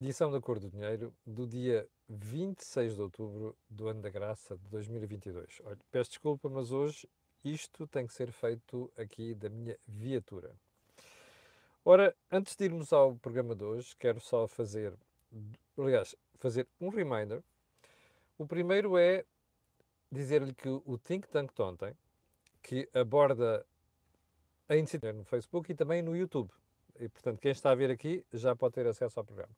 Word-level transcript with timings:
Edição 0.00 0.30
da 0.30 0.40
Cor 0.40 0.60
do 0.60 0.70
Dinheiro 0.70 1.12
do 1.26 1.44
dia 1.44 1.84
26 2.08 2.94
de 2.94 3.02
outubro 3.02 3.58
do 3.68 3.88
ano 3.88 4.00
da 4.00 4.08
graça 4.08 4.56
de 4.56 4.68
2022. 4.68 5.60
Olha, 5.64 5.76
peço 5.90 6.10
desculpa, 6.10 6.48
mas 6.48 6.70
hoje 6.70 7.08
isto 7.44 7.84
tem 7.88 8.06
que 8.06 8.14
ser 8.14 8.30
feito 8.30 8.92
aqui 8.96 9.34
da 9.34 9.48
minha 9.48 9.76
viatura. 9.88 10.54
Ora, 11.84 12.14
antes 12.30 12.54
de 12.54 12.66
irmos 12.66 12.92
ao 12.92 13.16
programa 13.16 13.56
de 13.56 13.64
hoje, 13.64 13.96
quero 13.98 14.20
só 14.20 14.46
fazer, 14.46 14.94
aliás, 15.76 16.14
fazer 16.36 16.68
um 16.80 16.90
reminder. 16.90 17.42
O 18.38 18.46
primeiro 18.46 18.96
é 18.96 19.24
dizer-lhe 20.12 20.54
que 20.54 20.68
o 20.68 20.96
Think 20.96 21.26
Tank 21.26 21.52
de 21.52 21.60
ontem, 21.60 21.92
que 22.62 22.88
aborda 22.94 23.66
a 24.68 24.76
iniciativa 24.76 25.12
no 25.12 25.24
Facebook 25.24 25.72
e 25.72 25.74
também 25.74 26.02
no 26.02 26.16
YouTube. 26.16 26.52
E, 27.00 27.08
portanto, 27.08 27.40
quem 27.40 27.50
está 27.50 27.72
a 27.72 27.74
ver 27.74 27.90
aqui 27.90 28.24
já 28.32 28.54
pode 28.54 28.74
ter 28.74 28.86
acesso 28.86 29.18
ao 29.18 29.26
programa. 29.26 29.52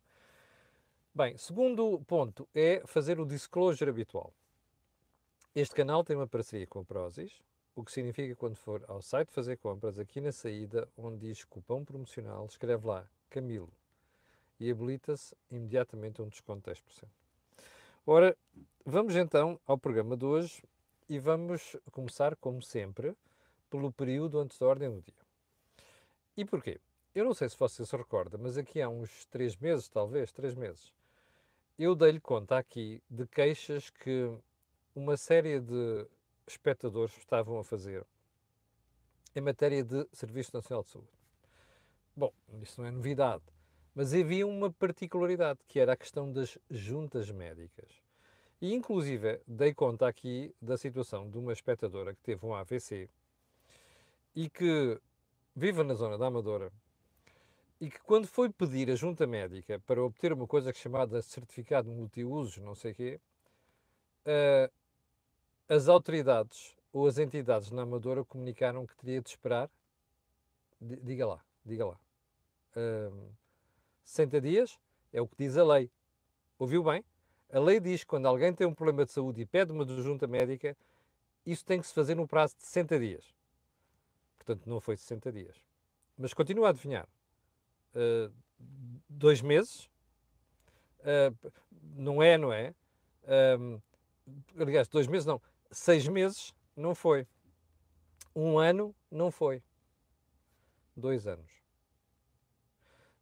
Bem, 1.20 1.36
segundo 1.36 2.00
ponto 2.06 2.48
é 2.54 2.80
fazer 2.86 3.20
o 3.20 3.26
disclosure 3.26 3.90
habitual. 3.90 4.32
Este 5.54 5.74
canal 5.74 6.02
tem 6.02 6.16
uma 6.16 6.26
parceria 6.26 6.66
com 6.66 6.78
a 6.78 6.82
Prozis, 6.82 7.42
o 7.76 7.84
que 7.84 7.92
significa 7.92 8.34
quando 8.34 8.56
for 8.56 8.82
ao 8.88 9.02
site 9.02 9.30
fazer 9.30 9.58
compras, 9.58 9.98
aqui 9.98 10.18
na 10.18 10.32
saída, 10.32 10.88
onde 10.96 11.26
diz 11.28 11.44
cupom 11.44 11.84
promocional, 11.84 12.46
escreve 12.46 12.86
lá 12.86 13.06
Camilo 13.28 13.68
e 14.58 14.70
habilita-se 14.70 15.36
imediatamente 15.50 16.22
um 16.22 16.28
desconto 16.28 16.70
de 16.70 16.80
10%. 16.80 17.04
Ora, 18.06 18.34
vamos 18.86 19.14
então 19.14 19.60
ao 19.66 19.76
programa 19.76 20.16
de 20.16 20.24
hoje 20.24 20.64
e 21.06 21.18
vamos 21.18 21.76
começar, 21.92 22.34
como 22.36 22.62
sempre, 22.62 23.14
pelo 23.68 23.92
período 23.92 24.38
antes 24.38 24.58
da 24.58 24.66
ordem 24.66 24.88
do 24.88 25.02
dia. 25.02 25.20
E 26.34 26.46
porquê? 26.46 26.80
Eu 27.14 27.26
não 27.26 27.34
sei 27.34 27.46
se 27.50 27.58
você 27.58 27.84
se 27.84 27.94
recorda, 27.94 28.38
mas 28.38 28.56
aqui 28.56 28.80
há 28.80 28.88
uns 28.88 29.26
três 29.26 29.54
meses, 29.58 29.86
talvez, 29.86 30.32
três 30.32 30.54
meses, 30.54 30.90
eu 31.82 31.94
dei-lhe 31.94 32.20
conta 32.20 32.58
aqui 32.58 33.02
de 33.08 33.26
queixas 33.26 33.88
que 33.88 34.30
uma 34.94 35.16
série 35.16 35.58
de 35.60 36.06
espectadores 36.46 37.16
estavam 37.16 37.58
a 37.58 37.64
fazer 37.64 38.06
em 39.34 39.40
matéria 39.40 39.82
de 39.82 40.06
Serviço 40.12 40.50
Nacional 40.52 40.82
de 40.82 40.90
Saúde. 40.90 41.08
Bom, 42.14 42.34
isso 42.60 42.82
não 42.82 42.88
é 42.88 42.90
novidade, 42.90 43.44
mas 43.94 44.12
havia 44.12 44.46
uma 44.46 44.70
particularidade, 44.70 45.60
que 45.66 45.80
era 45.80 45.94
a 45.94 45.96
questão 45.96 46.30
das 46.30 46.58
juntas 46.70 47.30
médicas. 47.30 47.90
E, 48.60 48.74
inclusive, 48.74 49.40
dei 49.46 49.72
conta 49.72 50.06
aqui 50.06 50.54
da 50.60 50.76
situação 50.76 51.30
de 51.30 51.38
uma 51.38 51.54
espectadora 51.54 52.14
que 52.14 52.20
teve 52.20 52.44
um 52.44 52.54
AVC 52.54 53.08
e 54.36 54.50
que 54.50 55.00
vive 55.56 55.82
na 55.82 55.94
zona 55.94 56.18
da 56.18 56.26
Amadora 56.26 56.70
e 57.80 57.90
que 57.90 57.98
quando 58.00 58.26
foi 58.26 58.50
pedir 58.50 58.90
a 58.90 58.94
junta 58.94 59.26
médica 59.26 59.80
para 59.80 60.02
obter 60.04 60.32
uma 60.32 60.46
coisa 60.46 60.72
chamada 60.72 61.22
certificado 61.22 61.90
multiusos, 61.90 62.58
não 62.58 62.74
sei 62.74 62.92
o 62.92 62.94
quê, 62.94 63.20
uh, 64.26 64.70
as 65.66 65.88
autoridades 65.88 66.76
ou 66.92 67.06
as 67.06 67.16
entidades 67.16 67.70
na 67.70 67.82
Amadora 67.82 68.22
comunicaram 68.24 68.86
que 68.86 68.94
teria 68.96 69.22
de 69.22 69.30
esperar, 69.30 69.70
diga 70.80 71.26
lá, 71.26 71.42
diga 71.64 71.86
lá, 71.86 71.98
uh, 72.76 73.32
60 74.04 74.40
dias, 74.42 74.78
é 75.10 75.22
o 75.22 75.26
que 75.26 75.36
diz 75.38 75.56
a 75.56 75.64
lei. 75.64 75.90
Ouviu 76.58 76.84
bem? 76.84 77.02
A 77.50 77.58
lei 77.58 77.80
diz 77.80 78.00
que 78.00 78.06
quando 78.06 78.26
alguém 78.26 78.52
tem 78.52 78.66
um 78.66 78.74
problema 78.74 79.06
de 79.06 79.12
saúde 79.12 79.40
e 79.40 79.46
pede 79.46 79.72
uma 79.72 79.86
junta 79.86 80.26
médica, 80.26 80.76
isso 81.46 81.64
tem 81.64 81.80
que 81.80 81.86
se 81.86 81.94
fazer 81.94 82.14
no 82.14 82.28
prazo 82.28 82.54
de 82.56 82.62
60 82.64 82.98
dias. 82.98 83.34
Portanto, 84.36 84.68
não 84.68 84.80
foi 84.80 84.96
60 84.96 85.32
dias. 85.32 85.56
Mas 86.18 86.34
continua 86.34 86.66
a 86.66 86.70
adivinhar 86.70 87.08
uh, 87.94 88.32
dois 89.08 89.40
meses. 89.40 89.88
Uh, 91.00 91.52
não 91.94 92.22
é, 92.22 92.36
não 92.36 92.52
é? 92.52 92.74
Um, 93.58 93.80
aliás, 94.58 94.88
dois 94.88 95.06
meses 95.06 95.26
não. 95.26 95.40
Seis 95.70 96.06
meses 96.06 96.54
não 96.76 96.94
foi. 96.94 97.26
Um 98.34 98.58
ano 98.58 98.94
não 99.10 99.30
foi. 99.30 99.62
Dois 100.96 101.26
anos. 101.26 101.50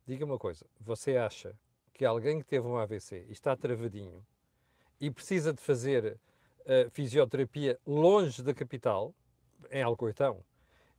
Diga 0.06 0.24
uma 0.24 0.38
coisa. 0.38 0.66
Você 0.80 1.16
acha 1.16 1.54
que 1.92 2.04
alguém 2.04 2.38
que 2.38 2.46
teve 2.46 2.66
um 2.66 2.76
AVC 2.76 3.26
e 3.28 3.32
está 3.32 3.56
travadinho 3.56 4.24
e 5.00 5.10
precisa 5.10 5.52
de 5.52 5.60
fazer 5.60 6.18
uh, 6.60 6.90
fisioterapia 6.90 7.78
longe 7.86 8.42
da 8.42 8.54
capital, 8.54 9.14
em 9.70 9.82
Alcoitão, 9.82 10.44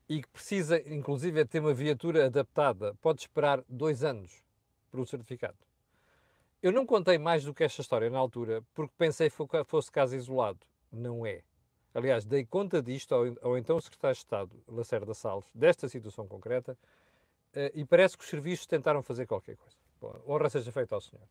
e 0.09 0.23
que 0.23 0.27
precisa, 0.27 0.81
inclusive, 0.91 1.39
é 1.39 1.45
ter 1.45 1.59
uma 1.59 1.73
viatura 1.73 2.25
adaptada, 2.25 2.95
pode 2.99 3.21
esperar 3.21 3.63
dois 3.69 4.03
anos 4.03 4.43
para 4.89 4.99
o 4.99 5.05
certificado. 5.05 5.57
Eu 6.61 6.71
não 6.71 6.85
contei 6.85 7.19
mais 7.19 7.45
do 7.45 7.53
que 7.53 7.63
esta 7.63 7.81
história 7.81 8.09
na 8.09 8.17
altura, 8.17 8.63
porque 8.73 8.93
pensei 8.97 9.29
que 9.29 9.37
fosse 9.65 9.91
caso 9.91 10.15
isolado. 10.15 10.59
Não 10.91 11.25
é. 11.25 11.43
Aliás, 11.93 12.25
dei 12.25 12.43
conta 12.43 12.81
disto 12.81 13.13
ao, 13.13 13.25
ao 13.41 13.57
então 13.57 13.79
Secretário 13.79 14.15
de 14.15 14.19
Estado, 14.19 14.63
Lacerda 14.67 15.13
Salles, 15.13 15.45
desta 15.53 15.87
situação 15.87 16.27
concreta, 16.27 16.73
uh, 16.73 17.71
e 17.73 17.85
parece 17.85 18.17
que 18.17 18.23
os 18.23 18.29
serviços 18.29 18.65
tentaram 18.65 19.03
fazer 19.03 19.27
qualquer 19.27 19.55
coisa. 19.55 19.77
Bom, 20.01 20.19
honra 20.27 20.49
seja 20.49 20.71
feita 20.71 20.95
ao 20.95 21.01
senhor. 21.01 21.25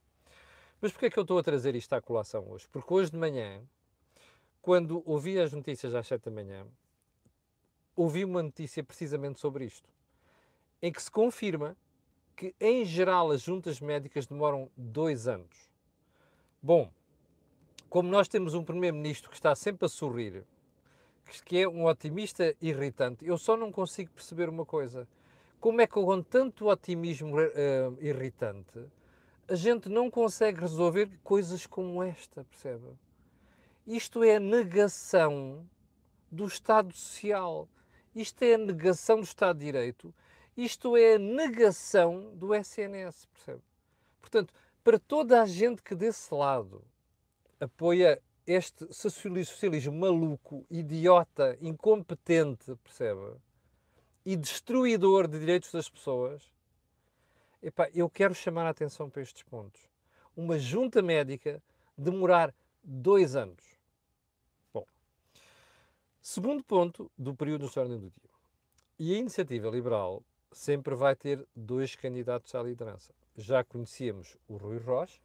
Mas 0.81 0.93
porquê 0.93 1.07
é 1.07 1.11
que 1.11 1.19
eu 1.19 1.23
estou 1.23 1.39
a 1.39 1.43
trazer 1.43 1.75
isto 1.75 1.93
à 1.93 2.01
colação 2.01 2.49
hoje? 2.49 2.69
Porque 2.71 2.93
hoje 2.95 3.11
de 3.11 3.19
manhã, 3.19 3.61
quando 4.63 5.03
ouvi 5.05 5.39
as 5.39 5.53
notícias 5.53 5.95
às 5.95 6.07
7 6.07 6.25
da 6.25 6.31
manhã, 6.31 6.65
ouvi 7.99 8.25
uma 8.25 8.43
notícia 8.43 8.85
precisamente 8.85 9.41
sobre 9.41 9.65
isto, 9.65 9.91
em 10.81 10.93
que 10.93 11.03
se 11.03 11.11
confirma 11.11 11.77
que, 12.37 12.55
em 12.61 12.85
geral, 12.85 13.33
as 13.33 13.43
juntas 13.43 13.81
médicas 13.81 14.25
demoram 14.25 14.71
dois 14.77 15.27
anos. 15.27 15.69
Bom, 16.63 16.93
como 17.91 18.09
nós 18.09 18.29
temos 18.29 18.55
um 18.55 18.63
primeiro-ministro 18.63 19.29
que 19.29 19.35
está 19.35 19.53
sempre 19.57 19.87
a 19.87 19.89
sorrir, 19.89 20.45
que 21.45 21.59
é 21.59 21.69
um 21.69 21.87
otimista 21.87 22.55
irritante, 22.63 23.27
eu 23.27 23.37
só 23.37 23.57
não 23.57 23.73
consigo 23.73 24.13
perceber 24.13 24.49
uma 24.49 24.65
coisa. 24.65 25.09
Como 25.59 25.81
é 25.81 25.87
que 25.87 25.95
com 25.95 26.23
tanto 26.23 26.69
otimismo 26.69 27.37
uh, 27.37 27.99
irritante 28.01 28.79
a 29.49 29.57
gente 29.57 29.89
não 29.89 30.09
consegue 30.09 30.61
resolver 30.61 31.11
coisas 31.25 31.67
como 31.67 32.01
esta, 32.03 32.45
percebe? 32.45 32.87
Isto 33.85 34.23
é 34.23 34.39
negação 34.39 35.67
do 36.31 36.47
Estado 36.47 36.93
Social. 36.93 37.69
Isto 38.19 38.43
é 38.43 38.55
a 38.55 38.59
negação 38.59 39.19
do 39.19 39.23
Estado 39.23 39.61
de 39.61 39.67
Direito, 39.67 40.13
isto 40.57 40.97
é 40.97 41.15
a 41.15 41.19
negação 41.21 42.35
do 42.35 42.53
SNS, 42.53 43.27
percebe? 43.27 43.63
Portanto, 44.21 44.53
para 44.83 44.99
toda 44.99 45.41
a 45.41 45.47
gente 45.47 45.81
que 45.85 45.95
desse 45.95 46.35
lado 46.35 46.83
apoia 47.61 48.21
este 48.45 48.93
socialismo 48.93 49.93
maluco, 49.93 50.67
idiota, 50.69 51.57
incompetente, 51.61 52.75
percebe? 52.83 53.37
E 54.27 54.35
destruidor 54.35 55.29
de 55.29 55.39
direitos 55.39 55.71
das 55.71 55.89
pessoas, 55.89 56.43
epá, 57.63 57.89
eu 57.95 58.11
quero 58.11 58.35
chamar 58.35 58.67
a 58.67 58.71
atenção 58.71 59.09
para 59.09 59.23
estes 59.23 59.45
pontos. 59.45 59.81
Uma 60.37 60.59
junta 60.59 61.01
médica 61.01 61.63
demorar 61.97 62.53
dois 62.83 63.37
anos 63.37 63.78
Segundo 66.31 66.63
ponto 66.63 67.11
do 67.17 67.35
período 67.35 67.71
de 67.71 67.79
ordem 67.79 67.99
do 67.99 68.11
dia. 68.11 68.31
E 68.99 69.15
a 69.15 69.19
iniciativa 69.19 69.71
liberal 69.71 70.23
sempre 70.53 70.95
vai 70.95 71.17
ter 71.17 71.43
dois 71.57 71.97
candidatos 71.97 72.55
à 72.55 72.63
liderança. 72.63 73.15
Já 73.35 73.65
conhecíamos 73.65 74.37
o 74.47 74.59
Rui 74.59 74.77
Rocha 74.77 75.19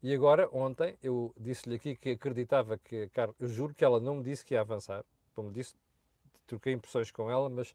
e 0.00 0.14
agora, 0.14 0.48
ontem, 0.52 0.96
eu 1.02 1.34
disse-lhe 1.36 1.74
aqui 1.74 1.96
que 1.96 2.10
acreditava 2.10 2.78
que, 2.78 3.10
eu 3.40 3.48
juro 3.48 3.74
que 3.74 3.84
ela 3.84 3.98
não 3.98 4.18
me 4.18 4.22
disse 4.22 4.44
que 4.44 4.54
ia 4.54 4.60
avançar, 4.60 5.04
como 5.34 5.50
disse, 5.50 5.74
troquei 6.46 6.74
impressões 6.74 7.10
com 7.10 7.28
ela, 7.28 7.48
mas 7.48 7.74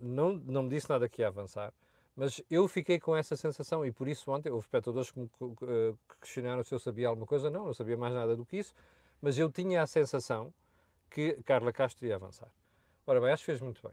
não, 0.00 0.32
não 0.32 0.62
me 0.62 0.70
disse 0.70 0.88
nada 0.88 1.06
que 1.10 1.20
ia 1.20 1.28
avançar. 1.28 1.74
Mas 2.16 2.40
eu 2.50 2.66
fiquei 2.68 2.98
com 2.98 3.14
essa 3.14 3.36
sensação 3.36 3.84
e 3.84 3.92
por 3.92 4.08
isso 4.08 4.30
ontem 4.30 4.50
houve 4.50 4.64
espectadores 4.64 5.10
que 5.10 5.20
me 5.20 5.28
questionaram 6.22 6.64
se 6.64 6.74
eu 6.74 6.78
sabia 6.78 7.08
alguma 7.08 7.26
coisa. 7.26 7.50
Não, 7.50 7.66
não 7.66 7.74
sabia 7.74 7.98
mais 7.98 8.14
nada 8.14 8.34
do 8.34 8.46
que 8.46 8.56
isso, 8.56 8.74
mas 9.20 9.38
eu 9.38 9.52
tinha 9.52 9.82
a 9.82 9.86
sensação 9.86 10.54
que 11.10 11.34
Carla 11.44 11.72
Castro 11.72 12.06
ia 12.06 12.16
avançar. 12.16 12.48
Ora 13.06 13.20
bem, 13.20 13.32
acho 13.32 13.42
que 13.42 13.46
fez 13.46 13.60
muito 13.60 13.80
bem. 13.82 13.92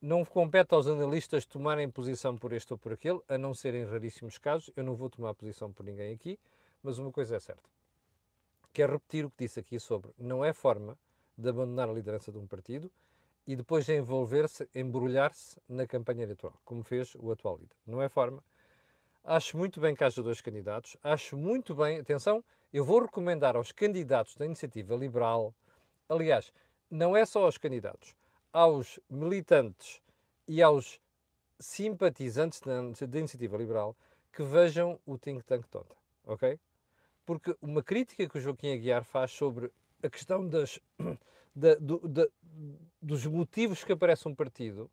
Não 0.00 0.24
compete 0.24 0.74
aos 0.74 0.86
analistas 0.86 1.46
tomarem 1.46 1.90
posição 1.90 2.36
por 2.36 2.52
este 2.52 2.72
ou 2.72 2.78
por 2.78 2.92
aquele, 2.92 3.20
a 3.28 3.38
não 3.38 3.54
ser 3.54 3.74
em 3.74 3.84
raríssimos 3.84 4.38
casos. 4.38 4.70
Eu 4.76 4.84
não 4.84 4.94
vou 4.94 5.08
tomar 5.08 5.34
posição 5.34 5.72
por 5.72 5.84
ninguém 5.84 6.14
aqui, 6.14 6.38
mas 6.82 6.98
uma 6.98 7.10
coisa 7.10 7.36
é 7.36 7.40
certa. 7.40 7.68
Quero 8.72 8.92
repetir 8.92 9.24
o 9.24 9.30
que 9.30 9.44
disse 9.44 9.58
aqui 9.58 9.80
sobre 9.80 10.12
não 10.18 10.44
é 10.44 10.52
forma 10.52 10.98
de 11.36 11.48
abandonar 11.48 11.88
a 11.88 11.92
liderança 11.92 12.30
de 12.30 12.38
um 12.38 12.46
partido 12.46 12.90
e 13.46 13.56
depois 13.56 13.86
de 13.86 13.96
envolver-se, 13.96 14.68
embrulhar-se 14.74 15.58
na 15.68 15.86
campanha 15.86 16.24
eleitoral, 16.24 16.60
como 16.64 16.82
fez 16.82 17.14
o 17.14 17.30
atual 17.30 17.56
líder. 17.56 17.76
Não 17.86 18.02
é 18.02 18.08
forma. 18.08 18.42
Acho 19.24 19.56
muito 19.56 19.80
bem 19.80 19.94
que 19.94 20.04
haja 20.04 20.22
dois 20.22 20.40
candidatos. 20.40 20.96
Acho 21.02 21.36
muito 21.36 21.74
bem, 21.74 21.98
atenção, 21.98 22.44
eu 22.72 22.84
vou 22.84 23.00
recomendar 23.00 23.56
aos 23.56 23.72
candidatos 23.72 24.36
da 24.36 24.44
Iniciativa 24.44 24.94
Liberal, 24.94 25.54
Aliás, 26.08 26.52
não 26.90 27.16
é 27.16 27.26
só 27.26 27.44
aos 27.44 27.58
candidatos, 27.58 28.14
aos 28.52 29.00
militantes 29.10 30.00
e 30.46 30.62
aos 30.62 31.00
simpatizantes 31.58 32.60
da, 32.60 33.18
iniciativa 33.18 33.56
liberal 33.56 33.96
que 34.32 34.42
vejam 34.42 35.00
o 35.04 35.18
Think 35.18 35.42
Tank 35.44 35.64
ontem, 35.74 35.96
ok? 36.24 36.60
Porque 37.24 37.56
uma 37.60 37.82
crítica 37.82 38.28
que 38.28 38.38
o 38.38 38.40
Joaquim 38.40 38.72
Aguiar 38.72 39.04
faz 39.04 39.32
sobre 39.32 39.72
a 40.02 40.08
questão 40.08 40.46
das, 40.46 40.78
da, 41.56 41.74
do, 41.74 41.98
da, 42.06 42.28
dos 43.02 43.26
motivos 43.26 43.82
que 43.82 43.92
aparece 43.92 44.28
um 44.28 44.34
partido 44.34 44.88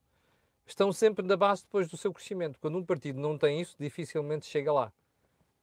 estão 0.66 0.92
sempre 0.92 1.25
na 1.25 1.38
base 1.38 1.63
depois 1.63 1.88
do 1.88 1.98
seu 1.98 2.12
crescimento. 2.12 2.57
Quando 2.59 2.77
um 2.77 2.86
partido 2.86 3.19
não 3.19 3.38
tem 3.38 3.62
isso, 3.62 3.75
dificilmente 3.77 4.48
chega 4.48 4.74
lá. 4.74 4.92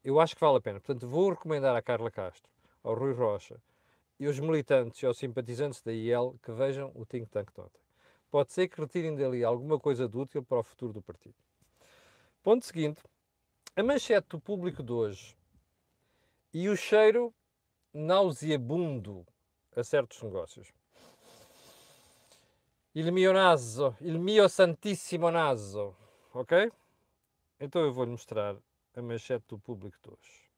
Eu 0.04 0.20
acho 0.20 0.34
que 0.36 0.40
vale 0.40 0.58
a 0.58 0.60
pena. 0.60 0.78
Portanto, 0.78 1.08
vou 1.08 1.30
recomendar 1.30 1.74
à 1.74 1.82
Carla 1.82 2.10
Castro, 2.10 2.48
ao 2.84 2.94
Rui 2.94 3.14
Rocha 3.14 3.60
e 4.20 4.26
aos 4.26 4.38
militantes 4.38 5.02
aos 5.02 5.16
simpatizantes 5.16 5.80
da 5.80 5.92
IEL 5.92 6.38
que 6.42 6.52
vejam 6.52 6.92
o 6.94 7.06
Think 7.06 7.30
Tank 7.30 7.50
ontem. 7.58 7.80
Pode 8.30 8.52
ser 8.52 8.68
que 8.68 8.78
retirem 8.78 9.16
dali 9.16 9.42
alguma 9.42 9.80
coisa 9.80 10.06
de 10.06 10.16
útil 10.16 10.44
para 10.44 10.58
o 10.58 10.62
futuro 10.62 10.92
do 10.92 11.02
partido. 11.02 11.34
Ponto 12.42 12.64
seguinte. 12.64 13.02
A 13.74 13.82
manchete 13.82 14.28
do 14.28 14.40
público 14.40 14.82
de 14.82 14.92
hoje 14.92 15.36
e 16.52 16.68
o 16.68 16.76
cheiro 16.76 17.32
nauseabundo 17.94 19.26
a 19.74 19.82
certos 19.82 20.22
negócios. 20.22 20.68
Il 22.94 23.10
mio 23.12 23.32
naso, 23.32 23.96
il 24.00 24.18
mio 24.18 24.48
santissimo 24.48 25.30
naso, 25.30 25.96
ok? 26.34 26.70
Então 27.58 27.82
eu 27.82 27.92
vou-lhe 27.92 28.10
mostrar 28.10 28.56
a 28.94 29.02
manchete 29.02 29.46
do 29.48 29.58
público 29.58 29.96
de 30.02 30.10
hoje. 30.10 30.49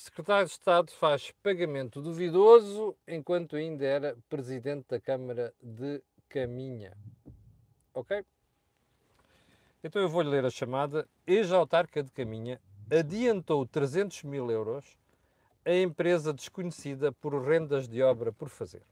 Secretário 0.00 0.46
de 0.46 0.52
Estado 0.52 0.92
faz 0.92 1.30
pagamento 1.42 2.00
duvidoso 2.00 2.96
enquanto 3.06 3.56
ainda 3.56 3.84
era 3.84 4.16
presidente 4.28 4.86
da 4.88 5.00
Câmara 5.00 5.52
de 5.62 6.02
Caminha. 6.28 6.96
Ok? 7.92 8.24
Então 9.82 10.02
eu 10.02 10.08
vou-lhe 10.08 10.28
ler 10.28 10.44
a 10.44 10.50
chamada. 10.50 11.08
Ex-autarca 11.26 12.02
de 12.02 12.10
Caminha 12.10 12.60
adiantou 12.90 13.66
300 13.66 14.22
mil 14.24 14.50
euros 14.50 14.96
a 15.64 15.74
empresa 15.74 16.32
desconhecida 16.32 17.12
por 17.12 17.34
rendas 17.42 17.86
de 17.86 18.02
obra 18.02 18.32
por 18.32 18.48
fazer. 18.48 18.82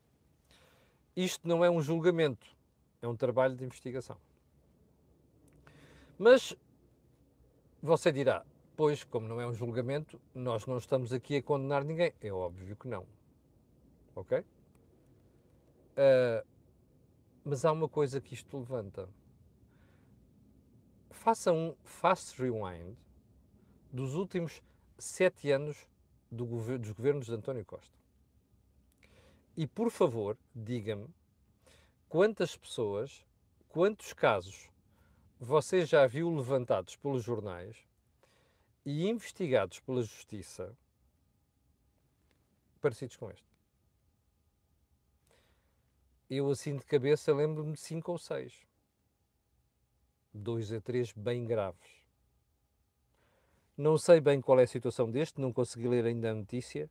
Isto 1.17 1.49
não 1.49 1.65
é 1.65 1.71
um 1.71 1.81
julgamento, 1.81 2.47
é 3.01 3.09
um 3.09 3.17
trabalho 3.17 3.57
de 3.57 3.65
investigação. 3.65 4.17
Mas 6.19 6.55
você 7.83 8.13
dirá, 8.13 8.45
pois, 8.77 9.03
como 9.03 9.27
não 9.27 9.41
é 9.41 9.47
um 9.47 9.55
julgamento, 9.55 10.21
nós 10.35 10.67
não 10.67 10.77
estamos 10.77 11.13
aqui 11.13 11.37
a 11.37 11.43
condenar 11.43 11.83
ninguém. 11.83 12.13
É 12.21 12.31
óbvio 12.31 12.77
que 12.77 12.87
não. 12.87 13.07
Ok? 14.15 14.39
Uh, 14.39 16.47
mas 17.43 17.65
há 17.65 17.73
uma 17.73 17.89
coisa 17.89 18.21
que 18.21 18.35
isto 18.35 18.59
levanta. 18.59 19.09
Faça 21.11 21.53
um 21.53 21.75
fast 21.83 22.41
rewind 22.41 22.95
dos 23.91 24.15
últimos 24.15 24.63
sete 24.99 25.51
anos 25.51 25.89
do 26.31 26.45
gover 26.45 26.79
dos 26.79 26.93
governos 26.93 27.27
de 27.27 27.33
António 27.33 27.65
Costa. 27.65 27.97
E, 29.57 29.67
por 29.67 29.91
favor, 29.91 30.37
diga-me 30.55 31.09
quantas 32.09 32.57
pessoas, 32.57 33.25
quantos 33.69 34.13
casos 34.13 34.69
você 35.41 35.87
já 35.87 36.07
viu 36.07 36.35
levantados 36.35 36.97
pelos 36.97 37.23
jornais 37.23 37.87
e 38.87 39.09
investigados 39.09 39.81
pela 39.81 40.01
Justiça 40.01 40.73
parecidos 42.81 43.17
com 43.17 43.29
este. 43.33 43.45
Eu, 46.31 46.49
assim 46.49 46.77
de 46.77 46.85
cabeça, 46.85 47.35
lembro-me 47.35 47.73
de 47.73 47.81
cinco 47.81 48.13
ou 48.13 48.19
seis. 48.19 48.55
Dois 50.33 50.73
a 50.73 50.81
três 50.81 51.13
bem 51.13 51.45
graves. 51.45 52.05
Não 53.77 53.99
sei 53.99 54.21
bem 54.21 54.41
qual 54.41 54.61
é 54.61 54.63
a 54.63 54.69
situação 54.69 55.11
deste, 55.11 55.41
não 55.41 55.53
consegui 55.53 55.89
ler 55.89 56.05
ainda 56.05 56.31
a 56.31 56.35
notícia. 56.35 56.89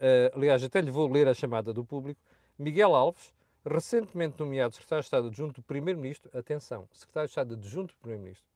Uh, 0.00 0.34
aliás, 0.34 0.64
até 0.64 0.80
lhe 0.80 0.90
vou 0.90 1.10
ler 1.10 1.28
a 1.28 1.34
chamada 1.34 1.74
do 1.74 1.84
público. 1.84 2.20
Miguel 2.58 2.94
Alves, 2.94 3.32
recentemente 3.64 4.38
nomeado 4.38 4.74
secretário 4.74 5.02
de 5.02 5.06
Estado 5.06 5.28
adjunto 5.28 5.60
do 5.60 5.64
Primeiro-Ministro, 5.64 6.30
atenção, 6.36 6.88
secretário 6.92 7.28
de 7.28 7.32
Estado 7.32 7.54
adjunto 7.54 7.94
do 7.94 7.98
Primeiro-Ministro, 7.98 8.46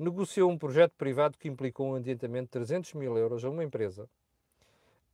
negociou 0.00 0.50
um 0.50 0.56
projeto 0.56 0.94
privado 0.96 1.36
que 1.36 1.46
implicou 1.46 1.90
um 1.90 1.94
adiantamento 1.96 2.46
de 2.46 2.52
300 2.52 2.94
mil 2.94 3.18
euros 3.18 3.44
a 3.44 3.50
uma 3.50 3.62
empresa 3.62 4.08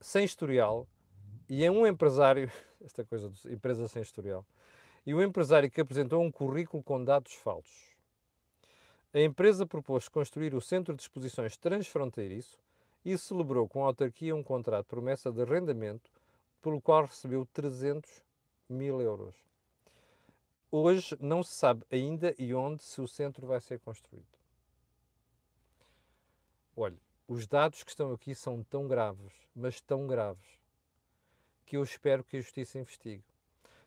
sem 0.00 0.24
historial 0.24 0.86
e 1.48 1.66
a 1.66 1.72
um 1.72 1.84
empresário, 1.84 2.48
esta 2.80 3.04
coisa 3.04 3.28
de 3.28 3.52
empresa 3.52 3.88
sem 3.88 4.00
historial, 4.00 4.46
e 5.04 5.12
um 5.12 5.20
empresário 5.20 5.68
que 5.68 5.80
apresentou 5.80 6.22
um 6.22 6.30
currículo 6.30 6.84
com 6.84 7.02
dados 7.02 7.34
falsos. 7.34 7.96
A 9.12 9.20
empresa 9.20 9.66
propôs 9.66 10.08
construir 10.08 10.54
o 10.54 10.60
Centro 10.60 10.94
de 10.94 11.02
Exposições 11.02 11.56
Transfronteiriço 11.56 12.56
e 13.04 13.18
celebrou 13.18 13.68
com 13.68 13.82
a 13.82 13.88
autarquia 13.88 14.36
um 14.36 14.42
contrato 14.42 14.84
de 14.84 14.90
promessa 14.90 15.32
de 15.32 15.42
arrendamento 15.42 16.12
pelo 16.62 16.80
qual 16.80 17.06
recebeu 17.06 17.44
300 17.52 18.22
mil 18.68 19.00
euros. 19.00 19.34
Hoje 20.70 21.16
não 21.18 21.42
se 21.42 21.54
sabe 21.54 21.82
ainda 21.90 22.32
e 22.38 22.54
onde 22.54 22.84
se 22.84 23.00
o 23.00 23.08
centro 23.08 23.48
vai 23.48 23.60
ser 23.60 23.80
construído. 23.80 24.35
Olha, 26.76 26.98
os 27.26 27.46
dados 27.46 27.82
que 27.82 27.90
estão 27.90 28.12
aqui 28.12 28.34
são 28.34 28.62
tão 28.62 28.86
graves, 28.86 29.32
mas 29.54 29.80
tão 29.80 30.06
graves, 30.06 30.60
que 31.64 31.76
eu 31.76 31.82
espero 31.82 32.22
que 32.22 32.36
a 32.36 32.40
Justiça 32.40 32.78
investigue. 32.78 33.24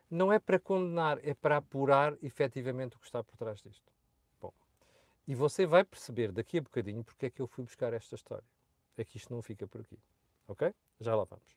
Não 0.09 0.33
é 0.33 0.39
para 0.39 0.59
condenar, 0.59 1.19
é 1.23 1.33
para 1.33 1.57
apurar 1.57 2.17
efetivamente 2.23 2.97
o 2.97 2.99
que 2.99 3.05
está 3.05 3.23
por 3.23 3.37
trás 3.37 3.61
disto. 3.61 3.89
E 5.29 5.35
você 5.35 5.63
vai 5.63 5.83
perceber 5.83 6.31
daqui 6.31 6.57
a 6.57 6.61
bocadinho 6.61 7.03
porque 7.03 7.27
é 7.27 7.29
que 7.29 7.39
eu 7.39 7.45
fui 7.45 7.63
buscar 7.63 7.93
esta 7.93 8.15
história. 8.15 8.43
É 8.97 9.05
que 9.05 9.17
isto 9.17 9.31
não 9.31 9.43
fica 9.43 9.67
por 9.67 9.81
aqui. 9.81 9.99
Ok? 10.47 10.73
Já 10.99 11.15
lá 11.15 11.23
vamos. 11.23 11.55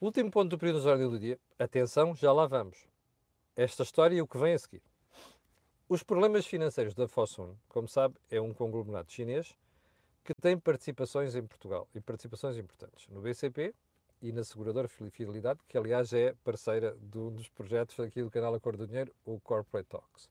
Último 0.00 0.32
ponto 0.32 0.50
do 0.50 0.58
período 0.58 0.82
de 0.82 0.88
ordem 0.88 1.08
do 1.08 1.20
dia. 1.20 1.38
Atenção, 1.56 2.12
já 2.12 2.32
lá 2.32 2.48
vamos. 2.48 2.88
Esta 3.54 3.84
história 3.84 4.16
e 4.16 4.20
o 4.20 4.26
que 4.26 4.36
vem 4.36 4.52
a 4.52 4.58
seguir. 4.58 4.82
Os 5.92 6.02
problemas 6.02 6.46
financeiros 6.46 6.94
da 6.94 7.06
Fosun, 7.06 7.54
como 7.68 7.86
sabe, 7.86 8.14
é 8.30 8.40
um 8.40 8.54
conglomerado 8.54 9.12
chinês 9.12 9.54
que 10.24 10.32
tem 10.32 10.58
participações 10.58 11.34
em 11.34 11.46
Portugal 11.46 11.86
e 11.94 12.00
participações 12.00 12.56
importantes 12.56 13.06
no 13.08 13.20
BCP 13.20 13.74
e 14.22 14.32
na 14.32 14.42
seguradora 14.42 14.88
Fidelidade, 14.88 15.60
que 15.68 15.76
aliás 15.76 16.14
é 16.14 16.34
parceira 16.42 16.96
de 16.98 17.18
um 17.18 17.30
dos 17.30 17.46
projetos 17.50 18.00
aqui 18.00 18.22
do 18.22 18.30
canal 18.30 18.54
Acordo 18.54 18.78
do 18.78 18.86
Dinheiro, 18.86 19.14
o 19.22 19.38
Corporate 19.38 19.86
Talks. 19.86 20.30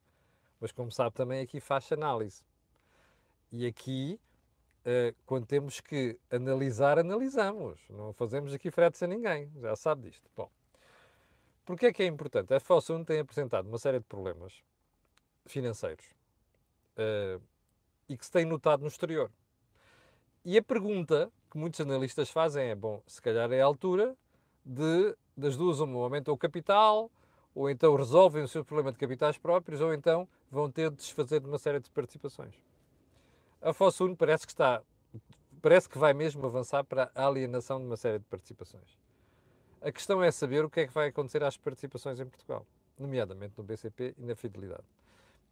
Mas, 0.59 0.71
como 0.71 0.91
sabe, 0.91 1.15
também 1.15 1.41
aqui 1.41 1.59
faz 1.59 1.91
análise. 1.91 2.41
E 3.51 3.67
aqui, 3.67 4.19
uh, 4.79 5.15
quando 5.27 5.45
temos 5.45 5.79
que 5.79 6.17
analisar, 6.31 6.97
analisamos. 6.97 7.79
Não 7.87 8.13
fazemos 8.13 8.51
aqui 8.51 8.71
fretes 8.71 9.03
a 9.03 9.05
ninguém. 9.05 9.51
Já 9.61 9.75
sabe 9.75 10.09
disto. 10.09 10.27
Bom, 10.35 10.49
porquê 11.63 11.85
é 11.85 11.93
que 11.93 12.01
é 12.01 12.07
importante? 12.07 12.51
A 12.51 12.59
Fosun 12.59 13.03
tem 13.03 13.19
apresentado 13.19 13.67
uma 13.67 13.77
série 13.77 13.99
de 13.99 14.05
problemas 14.05 14.63
financeiros 15.51 16.05
uh, 16.97 17.41
e 18.07 18.17
que 18.17 18.25
se 18.25 18.31
tem 18.31 18.45
notado 18.45 18.81
no 18.81 18.87
exterior. 18.87 19.31
E 20.43 20.57
a 20.57 20.63
pergunta 20.63 21.31
que 21.49 21.57
muitos 21.57 21.79
analistas 21.79 22.29
fazem 22.29 22.69
é: 22.69 22.75
bom, 22.75 23.01
se 23.05 23.21
calhar 23.21 23.51
é 23.51 23.61
a 23.61 23.65
altura 23.65 24.15
de, 24.65 25.15
das 25.35 25.55
duas, 25.55 25.79
uma, 25.79 25.99
aumentam 25.99 26.33
o 26.33 26.37
capital, 26.37 27.11
ou 27.53 27.69
então 27.69 27.95
resolvem 27.95 28.43
o 28.43 28.47
seu 28.47 28.63
problema 28.63 28.91
de 28.91 28.97
capitais 28.97 29.37
próprios, 29.37 29.81
ou 29.81 29.93
então 29.93 30.27
vão 30.49 30.71
ter 30.71 30.89
de 30.89 30.97
desfazer 30.97 31.39
de 31.39 31.47
uma 31.47 31.59
série 31.59 31.79
de 31.79 31.89
participações. 31.91 32.55
A 33.61 33.73
Fosun 33.73 34.15
parece 34.15 34.45
que 34.45 34.53
está, 34.53 34.81
parece 35.61 35.87
que 35.87 35.97
vai 35.97 36.13
mesmo 36.13 36.45
avançar 36.45 36.83
para 36.83 37.11
a 37.13 37.27
alienação 37.27 37.79
de 37.79 37.85
uma 37.85 37.97
série 37.97 38.19
de 38.19 38.25
participações. 38.25 38.97
A 39.81 39.91
questão 39.91 40.23
é 40.23 40.31
saber 40.31 40.63
o 40.63 40.69
que 40.69 40.81
é 40.81 40.87
que 40.87 40.93
vai 40.93 41.09
acontecer 41.09 41.43
às 41.43 41.57
participações 41.57 42.19
em 42.19 42.25
Portugal, 42.25 42.65
nomeadamente 42.97 43.53
no 43.57 43.63
BCP 43.63 44.15
e 44.17 44.23
na 44.23 44.35
Fidelidade. 44.35 44.83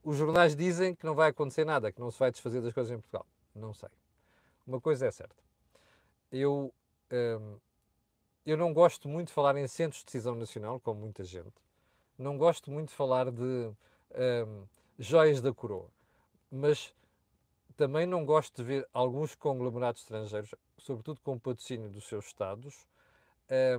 Os 0.04 0.18
jornais 0.18 0.56
dizem 0.56 0.96
que 0.96 1.06
não 1.06 1.16
vai 1.16 1.30
acontecer 1.30 1.66
nada, 1.66 1.92
que 1.92 2.00
não 2.00 2.12
se 2.12 2.20
vai 2.20 2.32
desfazer 2.32 2.62
das 2.62 2.74
coisas 2.74 2.92
em 2.92 3.00
Portugal. 3.00 3.26
Não 3.56 3.74
sei. 3.74 3.90
Uma 4.66 4.80
coisa 4.80 5.08
é 5.08 5.12
certa. 5.12 5.36
Eu, 6.32 6.74
hum, 7.12 7.58
eu 8.46 8.58
não 8.58 8.74
gosto 8.74 9.10
muito 9.10 9.28
de 9.28 9.34
falar 9.34 9.56
em 9.58 9.68
centros 9.68 10.00
de 10.00 10.06
decisão 10.06 10.36
nacional, 10.36 10.80
como 10.80 11.02
muita 11.02 11.24
gente 11.24 11.54
não 12.20 12.38
gosto 12.38 12.70
muito 12.70 12.90
de 12.90 12.96
falar 12.96 13.32
de 13.32 13.42
um, 13.42 14.66
joias 15.00 15.42
da 15.42 15.54
coroa, 15.54 15.90
mas 16.52 16.94
também 17.78 18.06
não 18.06 18.26
gosto 18.26 18.58
de 18.58 18.64
ver 18.64 18.88
alguns 18.94 19.36
conglomerados 19.36 20.02
estrangeiros, 20.02 20.54
sobretudo 20.78 21.22
com 21.22 21.40
patrocínio 21.40 21.90
dos 21.90 22.06
seus 22.06 22.26
Estados, 22.26 22.86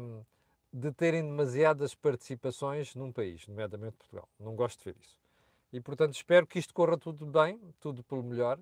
um, 0.01 0.25
de 0.73 0.91
terem 0.93 1.23
demasiadas 1.23 1.95
participações 1.95 2.95
num 2.95 3.13
país, 3.13 3.47
nomeadamente 3.47 3.97
Portugal. 3.99 4.29
Não 4.39 4.57
gosto 4.57 4.79
de 4.79 4.85
ver 4.87 4.97
isso. 4.99 5.20
E, 5.73 5.81
portanto, 5.81 6.15
espero 6.15 6.47
que 6.47 6.59
isto 6.59 6.75
corra 6.75 6.97
tudo 6.97 7.27
bem, 7.27 7.61
tudo 7.81 8.03
pelo 8.03 8.23
melhor, 8.23 8.59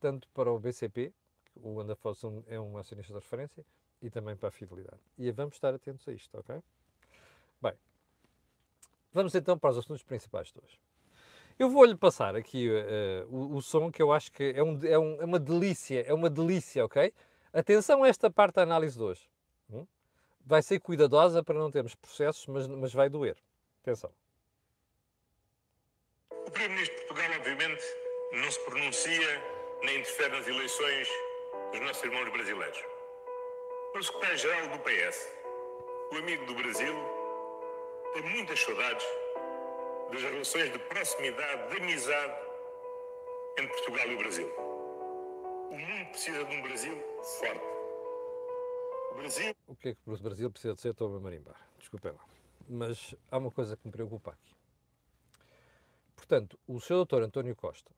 tanto 0.00 0.28
para 0.30 0.52
o 0.52 0.58
BCP, 0.58 1.12
o 1.56 1.80
Andafosun 1.80 2.42
é 2.46 2.60
um 2.60 2.76
acionista 2.76 3.12
de 3.12 3.18
referência, 3.18 3.64
e 4.00 4.10
também 4.10 4.36
para 4.36 4.48
a 4.48 4.52
fidelidade. 4.52 5.00
E 5.16 5.30
vamos 5.30 5.54
estar 5.54 5.72
atentos 5.72 6.06
a 6.08 6.12
isto, 6.12 6.36
ok? 6.38 6.60
Bem, 7.60 7.74
Vamos 9.12 9.34
então 9.34 9.58
para 9.58 9.70
os 9.70 9.78
assuntos 9.78 10.02
principais 10.02 10.50
de 10.50 10.58
hoje. 10.58 10.78
Eu 11.58 11.68
vou-lhe 11.68 11.94
passar 11.94 12.34
aqui 12.34 12.70
uh, 12.70 13.28
o, 13.28 13.56
o, 13.56 13.62
som 13.62 13.92
que 13.92 14.00
eu 14.00 14.10
acho 14.10 14.32
que 14.32 14.54
é, 14.56 14.62
um, 14.62 14.80
é, 14.82 14.98
um, 14.98 15.20
é, 15.20 15.24
uma 15.24 15.38
delícia, 15.38 16.00
é 16.00 16.14
uma 16.14 16.30
delícia, 16.30 16.84
ok? 16.84 17.12
Atenção 17.52 18.02
a 18.02 18.08
esta 18.08 18.30
parte 18.30 18.54
da 18.54 18.62
análise 18.62 18.96
de 18.96 19.02
hoje. 19.02 19.28
Hum? 19.70 19.86
Vai 20.46 20.62
ser 20.62 20.80
cuidadosa 20.80 21.42
para 21.44 21.58
não 21.58 21.70
termos 21.70 21.94
processos, 21.94 22.46
mas, 22.46 22.66
mas 22.66 22.92
vai 22.94 23.10
doer. 23.10 23.36
Atenção. 23.82 24.10
Primeiro-Ministro 26.52 26.98
de 27.00 27.06
Portugal, 27.06 27.38
obviamente, 27.38 27.84
não 28.32 28.50
se 28.50 28.60
pronuncia 28.60 29.42
nem 29.82 30.00
interfere 30.00 30.36
nas 30.36 30.46
eleições 30.46 31.08
dos 31.72 31.80
nossos 31.80 32.04
irmãos 32.04 32.28
brasileiros. 32.30 32.78
Mas 33.94 34.04
o 34.04 34.12
secretário-geral 34.12 34.68
do 34.68 34.78
PS, 34.80 35.32
o 36.12 36.16
amigo 36.16 36.44
do 36.44 36.54
Brasil, 36.54 36.94
tem 38.12 38.22
muitas 38.22 38.60
saudades 38.60 39.06
das 40.12 40.22
relações 40.22 40.72
de 40.72 40.78
proximidade, 40.78 41.70
de 41.70 41.82
amizade 41.82 42.48
entre 43.58 43.72
Portugal 43.72 44.06
e 44.08 44.14
o 44.14 44.18
Brasil. 44.18 44.48
O 45.70 45.78
mundo 45.78 46.10
precisa 46.10 46.44
de 46.44 46.54
um 46.54 46.62
Brasil 46.62 47.02
forte. 47.40 47.64
O 49.10 49.14
Brasil. 49.14 49.54
O 49.66 49.74
que 49.74 49.88
é 49.88 49.94
que 49.94 50.00
o 50.06 50.16
Brasil 50.18 50.50
precisa 50.50 50.74
de 50.74 50.80
ser? 50.82 50.90
Estou 50.90 51.16
a 51.16 51.20
marimbar. 51.20 51.68
Desculpem 51.78 52.12
lá. 52.12 52.24
Mas 52.68 53.14
há 53.30 53.38
uma 53.38 53.50
coisa 53.50 53.74
que 53.74 53.86
me 53.86 53.92
preocupa 53.92 54.32
aqui. 54.32 54.61
Portanto, 56.22 56.56
o 56.68 56.78
Sr. 56.78 56.94
Doutor 56.94 57.22
António 57.24 57.56
Costa 57.56 57.90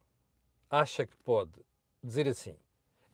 acha 0.71 1.07
que 1.07 1.15
pode 1.19 1.53
dizer 2.03 2.27
assim: 2.27 2.57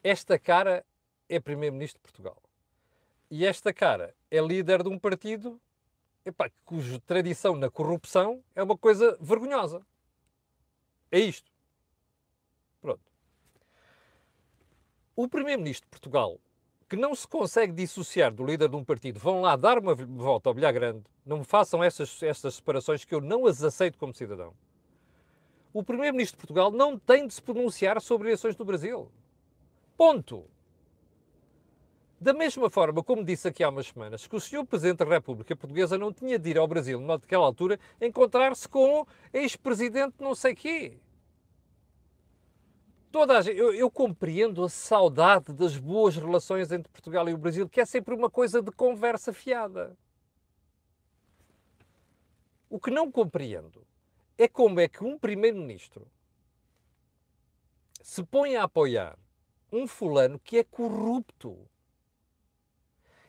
esta 0.04 0.38
cara 0.38 0.86
é 1.28 1.40
Primeiro-Ministro 1.40 1.98
de 1.98 2.02
Portugal 2.02 2.40
e 3.28 3.44
esta 3.44 3.74
cara 3.74 4.14
é 4.30 4.40
líder 4.40 4.84
de 4.84 4.88
um 4.88 4.96
partido 4.96 5.60
epá, 6.24 6.48
cuja 6.64 7.00
tradição 7.00 7.56
na 7.56 7.68
corrupção 7.68 8.40
é 8.54 8.62
uma 8.62 8.78
coisa 8.78 9.18
vergonhosa. 9.20 9.84
É 11.10 11.18
isto. 11.18 11.50
Pronto. 12.80 13.02
O 15.16 15.28
Primeiro-Ministro 15.28 15.86
de 15.86 15.90
Portugal, 15.90 16.38
que 16.88 16.94
não 16.94 17.16
se 17.16 17.26
consegue 17.26 17.72
dissociar 17.72 18.32
do 18.32 18.46
líder 18.46 18.68
de 18.68 18.76
um 18.76 18.84
partido, 18.84 19.18
vão 19.18 19.40
lá 19.40 19.56
dar 19.56 19.76
uma 19.80 19.92
volta 19.96 20.48
ao 20.48 20.54
bilhar 20.54 20.72
grande, 20.72 21.02
não 21.26 21.38
me 21.38 21.44
façam 21.44 21.82
essas, 21.82 22.22
essas 22.22 22.54
separações 22.54 23.04
que 23.04 23.12
eu 23.12 23.20
não 23.20 23.44
as 23.44 23.60
aceito 23.64 23.98
como 23.98 24.14
cidadão. 24.14 24.54
O 25.72 25.84
Primeiro-Ministro 25.84 26.36
de 26.36 26.40
Portugal 26.40 26.70
não 26.70 26.98
tem 26.98 27.26
de 27.26 27.34
se 27.34 27.42
pronunciar 27.42 28.00
sobre 28.00 28.28
eleições 28.28 28.56
do 28.56 28.64
Brasil. 28.64 29.10
Ponto. 29.96 30.44
Da 32.20 32.34
mesma 32.34 32.68
forma, 32.68 33.02
como 33.02 33.24
disse 33.24 33.48
aqui 33.48 33.62
há 33.62 33.68
umas 33.68 33.86
semanas, 33.86 34.26
que 34.26 34.36
o 34.36 34.40
Sr. 34.40 34.66
Presidente 34.66 34.98
da 34.98 35.04
República 35.04 35.56
Portuguesa 35.56 35.96
não 35.96 36.12
tinha 36.12 36.38
de 36.38 36.50
ir 36.50 36.58
ao 36.58 36.66
Brasil 36.66 37.00
naquela 37.00 37.46
altura 37.46 37.78
encontrar-se 38.00 38.68
com 38.68 39.06
ex-presidente 39.32 40.16
não 40.18 40.34
sei 40.34 40.54
quê. 40.54 40.98
Toda 43.12 43.38
a 43.38 43.42
eu, 43.42 43.72
eu, 43.72 43.90
compreendo 43.90 44.62
a 44.62 44.68
saudade 44.68 45.52
das 45.52 45.76
boas 45.76 46.16
relações 46.16 46.70
entre 46.70 46.92
Portugal 46.92 47.28
e 47.28 47.34
o 47.34 47.38
Brasil, 47.38 47.68
que 47.68 47.80
é 47.80 47.86
sempre 47.86 48.14
uma 48.14 48.30
coisa 48.30 48.60
de 48.60 48.70
conversa 48.70 49.32
fiada. 49.32 49.96
O 52.68 52.78
que 52.78 52.90
não 52.90 53.10
compreendo 53.10 53.84
é 54.42 54.48
como 54.48 54.80
é 54.80 54.88
que 54.88 55.04
um 55.04 55.18
primeiro-ministro 55.18 56.10
se 58.02 58.24
põe 58.24 58.56
a 58.56 58.64
apoiar 58.64 59.18
um 59.70 59.86
fulano 59.86 60.38
que 60.38 60.56
é 60.56 60.64
corrupto 60.64 61.68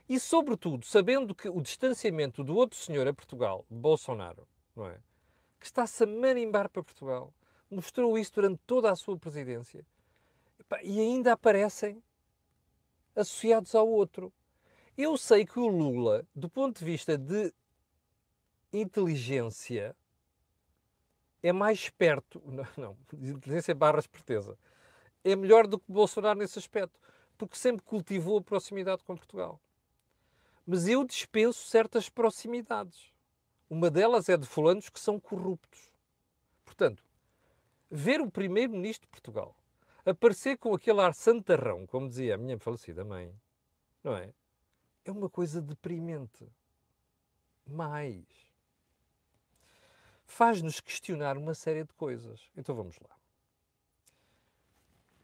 e, 0.08 0.18
sobretudo, 0.18 0.86
sabendo 0.86 1.36
que 1.36 1.50
o 1.50 1.62
distanciamento 1.62 2.46
do 2.46 2.56
outro 2.56 2.78
senhor 2.78 3.06
a 3.10 3.14
Portugal, 3.14 3.66
Bolsonaro, 3.70 4.48
não 4.74 4.88
é? 4.88 4.98
que 5.60 5.66
está-se 5.66 6.06
a 6.06 6.08
marimbar 6.08 6.70
para 6.70 6.82
Portugal, 6.82 7.34
mostrou 7.70 8.18
isso 8.18 8.36
durante 8.36 8.62
toda 8.66 8.90
a 8.90 8.96
sua 8.96 9.18
presidência, 9.18 9.86
e 10.82 10.98
ainda 10.98 11.34
aparecem 11.34 12.02
associados 13.14 13.76
ao 13.76 13.86
outro. 13.86 14.32
Eu 14.98 15.18
sei 15.18 15.46
que 15.46 15.60
o 15.60 15.68
Lula, 15.68 16.26
do 16.34 16.50
ponto 16.50 16.80
de 16.80 16.86
vista 16.86 17.18
de 17.18 17.54
inteligência, 18.72 19.94
é 21.44 21.52
mais 21.52 21.80
esperto, 21.80 22.42
não, 22.46 22.68
não 22.78 22.98
inteligência 23.14 23.74
barra 23.74 24.00
esperteza, 24.00 24.58
é 25.24 25.36
melhor 25.36 25.68
do 25.68 25.80
que 25.80 25.92
Bolsonaro 25.92 26.40
nesse 26.40 26.58
aspecto, 26.58 27.00
porque 27.38 27.56
sempre 27.56 27.84
cultivou 27.84 28.38
a 28.38 28.42
proximidade 28.42 29.04
com 29.04 29.16
Portugal. 29.16 29.60
Mas 30.66 30.88
eu 30.88 31.04
dispenso 31.04 31.68
certas 31.68 32.08
proximidades. 32.08 33.12
Uma 33.70 33.90
delas 33.90 34.30
é 34.30 34.38
de 34.38 34.46
fulanos 34.46 34.90
que 34.90 35.00
são 35.00 35.20
corruptos. 35.20 35.90
Portanto, 36.64 37.04
ver 37.90 38.22
o 38.22 38.30
primeiro-ministro 38.30 39.08
de 39.08 39.12
Portugal 39.12 39.56
aparecer 40.06 40.58
com 40.58 40.74
aquele 40.74 41.00
ar 41.02 41.14
santarrão, 41.14 41.86
como 41.86 42.08
dizia 42.08 42.36
a 42.36 42.38
minha 42.38 42.58
falecida 42.60 43.04
mãe, 43.04 43.34
não 44.04 44.16
é? 44.16 44.34
É 45.06 45.12
uma 45.12 45.30
coisa 45.30 45.62
deprimente. 45.62 46.48
Mais. 47.66 48.51
Faz-nos 50.32 50.80
questionar 50.80 51.38
uma 51.38 51.54
série 51.54 51.84
de 51.84 51.94
coisas. 51.94 52.40
Então 52.56 52.74
vamos 52.74 52.98
lá. 53.02 53.10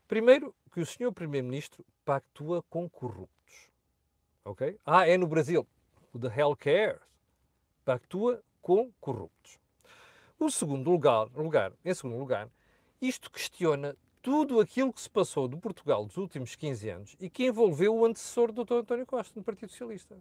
Primeiro, 0.06 0.54
que 0.70 0.82
o 0.82 0.86
senhor 0.86 1.14
primeiro-ministro 1.14 1.86
pactua 2.04 2.62
com 2.70 2.90
corruptos. 2.90 3.70
Ok? 4.44 4.78
Ah, 4.86 5.08
é 5.08 5.18
no 5.18 5.26
Brasil. 5.26 5.66
O 6.14 6.20
the 6.20 6.28
hell 6.28 6.56
cares? 6.58 7.00
Pactua 7.86 8.44
com 8.62 8.92
corruptos. 9.00 9.58
O 10.38 10.52
segundo 10.52 10.92
lugar, 10.92 11.28
lugar, 11.34 11.72
em 11.86 11.94
segundo 11.94 12.18
lugar, 12.18 12.50
isto 13.02 13.32
questiona 13.32 13.96
tudo 14.22 14.60
aquilo 14.60 14.92
que 14.92 15.02
se 15.02 15.10
passou 15.10 15.48
do 15.48 15.58
Portugal 15.58 16.06
dos 16.06 16.18
últimos 16.18 16.54
15 16.54 16.90
anos 16.90 17.16
e 17.18 17.30
que 17.30 17.46
envolveu 17.46 17.96
o 17.96 18.06
antecessor 18.06 18.52
do 18.52 18.66
Dr. 18.66 18.74
António 18.74 19.06
Costa 19.06 19.40
no 19.40 19.44
Partido 19.44 19.72
Socialista, 19.72 20.18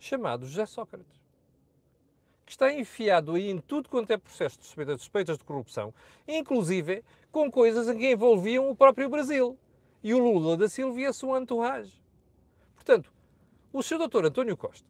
chamado 0.00 0.44
José 0.44 0.66
Sócrates, 0.66 1.21
está 2.52 2.72
enfiado 2.72 3.34
aí 3.34 3.50
em 3.50 3.58
tudo 3.58 3.88
quanto 3.88 4.10
é 4.10 4.16
processo 4.16 4.58
de 4.58 4.66
suspeitas, 4.66 5.00
suspeitas 5.00 5.38
de 5.38 5.44
corrupção, 5.44 5.92
inclusive 6.26 7.02
com 7.30 7.50
coisas 7.50 7.88
em 7.88 7.98
que 7.98 8.12
envolviam 8.12 8.70
o 8.70 8.76
próprio 8.76 9.08
Brasil 9.08 9.58
e 10.02 10.12
o 10.14 10.18
Lula 10.18 10.56
da 10.56 10.68
Silva 10.68 11.00
e 11.00 11.06
a 11.06 11.12
sua 11.12 11.40
entourage. 11.40 11.92
Portanto, 12.74 13.12
o 13.72 13.82
Sr. 13.82 14.06
Dr. 14.06 14.26
António 14.26 14.56
Costa, 14.56 14.86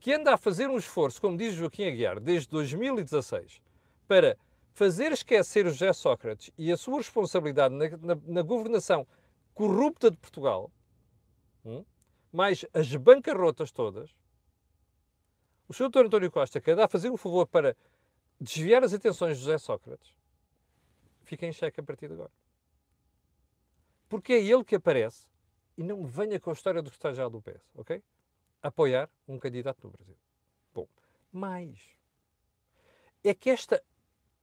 que 0.00 0.12
anda 0.12 0.34
a 0.34 0.38
fazer 0.38 0.68
um 0.68 0.78
esforço, 0.78 1.20
como 1.20 1.36
diz 1.36 1.54
Joaquim 1.54 1.84
Aguiar, 1.84 2.20
desde 2.20 2.48
2016, 2.48 3.60
para 4.06 4.36
fazer 4.72 5.12
esquecer 5.12 5.66
o 5.66 5.70
José 5.70 5.92
Sócrates 5.92 6.50
e 6.56 6.70
a 6.70 6.76
sua 6.76 6.98
responsabilidade 6.98 7.74
na, 7.74 7.88
na, 8.14 8.20
na 8.26 8.42
governação 8.42 9.06
corrupta 9.52 10.10
de 10.10 10.16
Portugal, 10.16 10.70
hum, 11.64 11.84
mais 12.32 12.64
as 12.72 12.94
bancarrotas 12.94 13.72
todas, 13.72 14.14
o 15.68 15.72
Sr. 15.72 15.88
Dr. 15.88 16.06
António 16.06 16.30
Costa, 16.30 16.60
que 16.60 16.70
anda 16.70 16.84
a 16.84 16.88
fazer 16.88 17.10
um 17.10 17.16
favor 17.16 17.46
para 17.46 17.76
desviar 18.40 18.84
as 18.84 18.92
atenções 18.92 19.38
de 19.38 19.44
José 19.44 19.58
Sócrates, 19.58 20.14
fica 21.24 21.46
em 21.46 21.52
xeque 21.52 21.80
a 21.80 21.82
partir 21.82 22.08
de 22.08 22.14
agora. 22.14 22.30
Porque 24.08 24.34
é 24.34 24.42
ele 24.42 24.64
que 24.64 24.76
aparece 24.76 25.26
e 25.76 25.82
não 25.82 26.04
venha 26.06 26.38
com 26.38 26.50
a 26.50 26.52
história 26.52 26.80
do 26.80 26.90
secretário 26.90 27.30
do 27.30 27.42
PS, 27.42 27.62
ok? 27.74 28.02
Apoiar 28.62 29.10
um 29.26 29.38
candidato 29.38 29.84
no 29.84 29.90
Brasil. 29.90 30.16
Bom, 30.72 30.88
mais 31.32 31.96
é 33.24 33.34
que 33.34 33.50
esta 33.50 33.82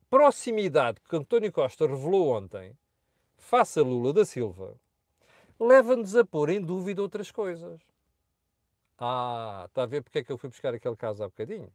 proximidade 0.09 0.99
que 1.01 1.15
António 1.15 1.51
Costa 1.51 1.87
revelou 1.87 2.35
ontem, 2.35 2.77
face 3.37 3.79
a 3.79 3.83
Lula 3.83 4.13
da 4.13 4.25
Silva, 4.25 4.79
leva-nos 5.59 6.15
a 6.15 6.25
pôr 6.25 6.49
em 6.49 6.61
dúvida 6.61 7.01
outras 7.01 7.31
coisas. 7.31 7.81
Ah, 9.05 9.65
está 9.67 9.83
a 9.83 9.86
ver 9.86 10.01
porque 10.01 10.19
é 10.19 10.24
que 10.24 10.31
eu 10.31 10.38
fui 10.38 10.50
buscar 10.50 10.74
aquele 10.74 10.95
caso 10.95 11.22
há 11.22 11.27
bocadinho? 11.27 11.69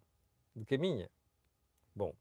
De 0.56 0.64
caminha. 0.64 1.10
Bom, 1.94 2.14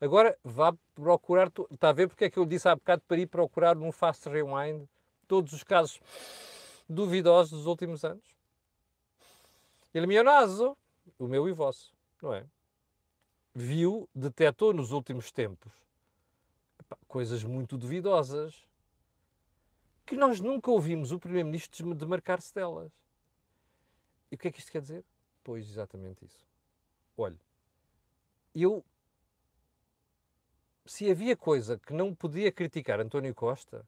agora 0.00 0.38
vá 0.44 0.72
procurar, 0.94 1.50
está 1.72 1.88
a 1.88 1.92
ver 1.92 2.06
porque 2.06 2.26
é 2.26 2.30
que 2.30 2.38
eu 2.38 2.46
disse 2.46 2.68
há 2.68 2.76
bocado 2.76 3.02
para 3.08 3.18
ir 3.18 3.26
procurar 3.26 3.74
num 3.74 3.90
fast 3.90 4.28
rewind 4.28 4.86
todos 5.26 5.52
os 5.52 5.64
casos 5.64 6.00
duvidosos 6.88 7.50
dos 7.50 7.66
últimos 7.66 8.04
anos. 8.04 8.22
Ele 9.92 10.06
me 10.06 10.22
naso, 10.22 10.76
o 11.18 11.26
meu 11.26 11.48
e 11.48 11.52
vosso, 11.52 11.92
não 12.22 12.32
é? 12.32 12.46
Viu, 13.52 14.08
detectou 14.14 14.72
nos 14.72 14.92
últimos 14.92 15.32
tempos 15.32 15.72
coisas 17.08 17.42
muito 17.42 17.76
duvidosas 17.76 18.54
que 20.06 20.14
nós 20.14 20.38
nunca 20.38 20.70
ouvimos 20.70 21.10
o 21.10 21.18
Primeiro-Ministro 21.18 21.92
demarcar-se 21.92 22.54
delas. 22.54 22.92
E 24.30 24.34
o 24.34 24.38
que 24.38 24.48
é 24.48 24.52
que 24.52 24.60
isto 24.60 24.72
quer 24.72 24.80
dizer? 24.80 25.04
Pois, 25.42 25.68
exatamente 25.68 26.24
isso. 26.24 26.46
Olha, 27.16 27.38
eu. 28.54 28.84
Se 30.86 31.10
havia 31.10 31.36
coisa 31.36 31.78
que 31.78 31.92
não 31.92 32.14
podia 32.14 32.52
criticar 32.52 33.00
António 33.00 33.34
Costa, 33.34 33.86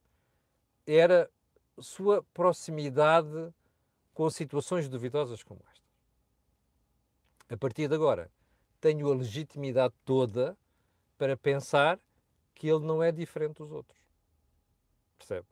era 0.87 1.31
sua 1.79 2.23
proximidade 2.33 3.53
com 4.15 4.31
situações 4.31 4.89
duvidosas 4.89 5.43
como 5.43 5.61
esta. 5.71 5.85
A 7.51 7.57
partir 7.57 7.87
de 7.89 7.95
agora, 7.95 8.31
tenho 8.81 9.11
a 9.13 9.15
legitimidade 9.15 9.95
toda 10.05 10.57
para 11.19 11.37
pensar 11.37 12.01
que 12.55 12.67
ele 12.67 12.85
não 12.85 13.03
é 13.03 13.13
diferente 13.13 13.59
dos 13.59 13.71
outros. 13.71 14.01
Percebe? 15.19 15.47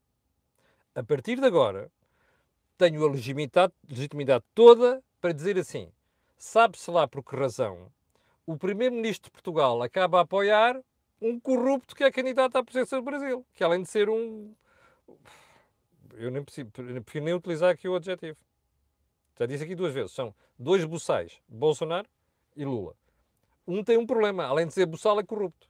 A 0.95 1.03
partir 1.03 1.39
de 1.39 1.47
agora, 1.47 1.91
tenho 2.77 3.05
a 3.05 3.11
legitimidade, 3.11 3.73
legitimidade 3.89 4.45
toda 4.55 5.03
para 5.21 5.33
dizer 5.33 5.59
assim: 5.59 5.91
sabe-se 6.37 6.91
lá 6.91 7.07
por 7.09 7.23
que 7.23 7.37
razão 7.37 7.91
o 8.47 8.57
primeiro-ministro 8.57 9.29
de 9.29 9.31
Portugal 9.31 9.83
acaba 9.83 10.19
a 10.19 10.23
apoiar 10.23 10.81
um 11.21 11.41
corrupto 11.41 11.97
que 11.97 12.05
é 12.05 12.11
candidato 12.11 12.57
à 12.57 12.63
presidência 12.63 12.99
do 12.99 13.05
Brasil, 13.05 13.47
que 13.55 13.65
além 13.65 13.83
de 13.83 13.89
ser 13.89 14.11
um. 14.11 14.55
Eu 16.13 16.31
nem 16.31 16.45
preciso, 16.45 16.71
nem 17.23 17.35
utilizar 17.35 17.71
aqui 17.71 17.89
o 17.89 17.97
adjetivo. 17.97 18.37
Já 19.39 19.47
disse 19.47 19.65
aqui 19.65 19.75
duas 19.75 19.93
vezes: 19.93 20.13
são 20.13 20.35
dois 20.59 20.85
buçais, 20.85 21.41
Bolsonaro 21.49 22.09
e 22.57 22.65
Lula. 22.65 22.95
Um 23.67 23.83
tem 23.83 23.97
um 23.97 24.07
problema, 24.07 24.45
além 24.45 24.67
de 24.67 24.75
ser 24.75 24.87
buçal, 24.87 25.19
é 25.19 25.25
corrupto. 25.25 25.67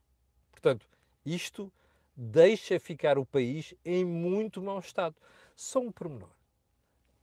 Portanto, 0.50 0.86
isto 1.24 1.72
deixa 2.16 2.78
ficar 2.80 3.18
o 3.18 3.24
país 3.24 3.74
em 3.84 4.04
muito 4.04 4.60
mau 4.60 4.78
estado. 4.80 5.14
Só 5.54 5.78
um 5.78 5.92
pormenor. 5.92 6.30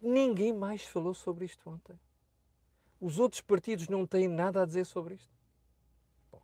Ninguém 0.02 0.52
mais 0.52 0.84
falou 0.84 1.14
sobre 1.14 1.46
isto 1.46 1.70
ontem. 1.70 2.00
Os 3.00 3.20
outros 3.20 3.42
partidos 3.42 3.88
não 3.88 4.06
têm 4.06 4.28
nada 4.28 4.64
a 4.64 4.66
dizer 4.66 4.86
sobre 4.86 5.16
isto. 5.16 5.34
Bom, 6.32 6.42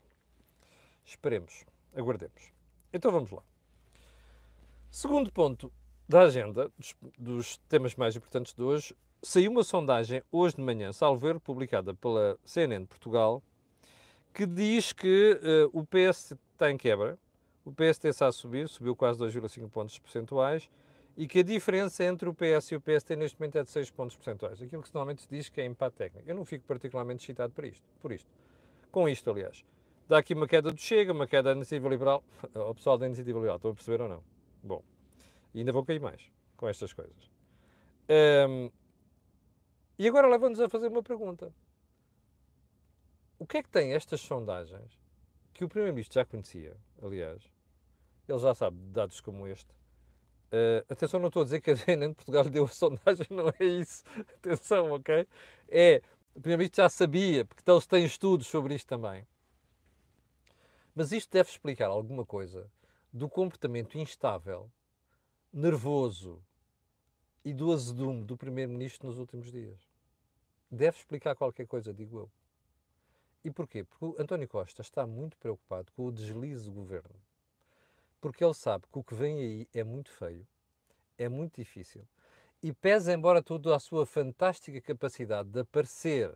esperemos, 1.04 1.66
aguardemos. 1.96 2.52
Então 2.94 3.12
vamos 3.12 3.32
lá. 3.32 3.44
Segundo 4.92 5.32
ponto 5.32 5.72
da 6.08 6.22
agenda, 6.22 6.72
dos, 6.78 6.96
dos, 7.18 7.58
temas 7.70 7.96
mais 7.96 8.16
importantes 8.16 8.54
de 8.54 8.62
hoje, 8.62 8.96
saiu 9.22 9.52
uma 9.52 9.64
sondagem 9.64 10.24
hoje 10.32 10.56
de 10.56 10.62
manhã, 10.62 10.94
salvo 10.94 11.20
ver, 11.20 11.40
publicada 11.40 11.94
pela 11.94 12.38
CNN 12.46 12.84
de 12.84 12.88
Portugal, 12.88 13.44
que 14.34 14.46
diz 14.46 14.94
que 14.94 15.40
uh, 15.44 15.78
o 15.78 15.86
PS 15.86 16.34
está 16.54 16.72
em 16.72 16.78
quebra, 16.78 17.20
o 17.66 17.72
PSD 17.72 18.10
está 18.10 18.28
a 18.28 18.32
subir, 18.32 18.70
subiu 18.70 18.96
quase 18.96 19.20
2,5 19.20 19.70
pontos 19.70 20.00
percentuais, 20.00 20.70
e 21.18 21.28
que 21.28 21.40
a 21.40 21.44
diferença 21.44 22.04
entre 22.04 22.30
o 22.30 22.34
PS 22.34 22.72
e 22.72 22.76
o 22.76 22.82
PSD 22.82 23.16
neste 23.16 23.40
momento 23.40 23.58
é 23.58 23.64
de 23.64 23.72
6 23.72 23.90
pontos 23.90 24.16
percentuais. 24.16 24.62
Aquilo 24.62 24.84
que 24.84 24.94
normalmente 24.94 25.24
se 25.24 25.28
diz 25.28 25.50
que 25.50 25.60
é 25.60 25.66
empate 25.66 25.96
técnico. 25.96 26.30
Eu 26.30 26.36
não 26.36 26.46
fico 26.46 26.64
particularmente 26.66 27.24
excitado 27.24 27.52
por 27.54 27.66
isto. 27.66 27.84
Por 28.00 28.12
isto. 28.12 28.30
Com 28.92 29.10
isto, 29.10 29.28
aliás. 29.28 29.66
Dá 30.08 30.20
aqui 30.20 30.36
uma 30.36 30.48
queda 30.48 30.72
do 30.72 30.80
Chega, 30.80 31.12
uma 31.12 31.26
queda 31.26 31.50
da 31.50 31.56
Iniciativa 31.56 31.90
Liberal. 31.90 32.24
O 32.54 32.76
pessoal 32.76 33.00
da 33.00 33.08
Iniciativa 33.08 33.40
Liberal, 33.40 33.56
estão 33.56 33.72
a 33.72 33.74
perceber 33.74 34.04
ou 34.04 34.08
não? 34.08 34.24
Bom, 34.64 34.84
ainda 35.56 35.72
vou 35.72 35.84
cair 35.84 36.00
mais 36.00 36.22
com 36.56 36.70
estas 36.70 36.94
coisas. 36.94 37.32
Um, 38.48 38.70
e 39.98 40.08
agora 40.08 40.28
leva-nos 40.28 40.60
a 40.60 40.70
fazer 40.70 40.88
uma 40.88 41.02
pergunta. 41.02 41.52
O 43.40 43.46
que 43.48 43.58
é 43.58 43.64
que 43.64 43.70
tem 43.70 43.94
estas 43.94 44.22
sondagens 44.22 45.00
que 45.52 45.66
o 45.66 45.68
Primeiro-Ministro 45.68 46.14
já 46.14 46.26
conhecia, 46.26 46.78
aliás, 47.02 47.42
ele 48.30 48.40
já 48.40 48.54
sabe 48.54 48.78
de 48.78 48.92
dados 48.92 49.20
como 49.20 49.48
este, 49.48 49.77
Uh, 50.48 50.80
atenção, 50.90 51.20
não 51.20 51.28
estou 51.28 51.42
a 51.42 51.46
dizer 51.46 51.60
que 51.60 51.72
a 51.72 51.76
CNN 51.76 52.10
de 52.10 52.16
Portugal 52.16 52.46
deu 52.50 52.66
a 52.66 52.70
sondagem, 52.70 53.28
não 53.30 53.50
é 53.60 53.66
isso. 53.66 54.04
Atenção, 54.40 54.92
ok? 54.94 55.28
É, 55.68 56.02
o 56.34 56.40
Primeiro-Ministro 56.40 56.84
já 56.84 56.90
sabia, 56.90 57.44
porque 57.44 57.70
eles 57.70 57.86
têm 57.86 58.06
estudos 58.06 58.48
sobre 58.48 58.74
isto 58.74 58.88
também. 58.88 59.28
Mas 60.96 61.12
isto 61.12 61.32
deve 61.32 61.50
explicar 61.50 61.88
alguma 61.88 62.26
coisa 62.26 62.72
do 63.12 63.30
comportamento 63.30 63.98
instável, 63.98 64.72
nervoso 65.52 66.42
e 67.44 67.54
do 67.54 67.72
azedume 67.72 68.24
do 68.24 68.38
Primeiro-Ministro 68.38 69.08
nos 69.08 69.18
últimos 69.18 69.52
dias. 69.52 69.80
Deve 70.72 70.98
explicar 70.98 71.36
qualquer 71.36 71.68
coisa, 71.68 71.94
digo 71.94 72.20
eu. 72.20 72.32
E 73.44 73.52
porquê? 73.52 73.84
Porque 73.84 74.06
o 74.06 74.16
António 74.18 74.48
Costa 74.48 74.82
está 74.82 75.06
muito 75.06 75.38
preocupado 75.38 75.92
com 75.94 76.06
o 76.06 76.12
deslize 76.12 76.66
do 76.66 76.72
governo 76.72 77.27
porque 78.20 78.44
ele 78.44 78.54
sabe 78.54 78.86
que 78.92 79.00
o 79.00 79.04
que 79.04 79.16
vem 79.16 79.40
aí 79.40 79.68
é 79.74 79.84
muito 79.84 80.12
feio, 80.12 80.48
é 81.18 81.30
muito 81.30 81.56
difícil 81.56 82.06
e 82.62 82.74
pesa, 82.74 83.14
embora 83.14 83.42
tudo, 83.42 83.74
a 83.74 83.80
sua 83.80 84.06
fantástica 84.06 84.82
capacidade 84.82 85.50
de 85.50 85.60
aparecer 85.60 86.34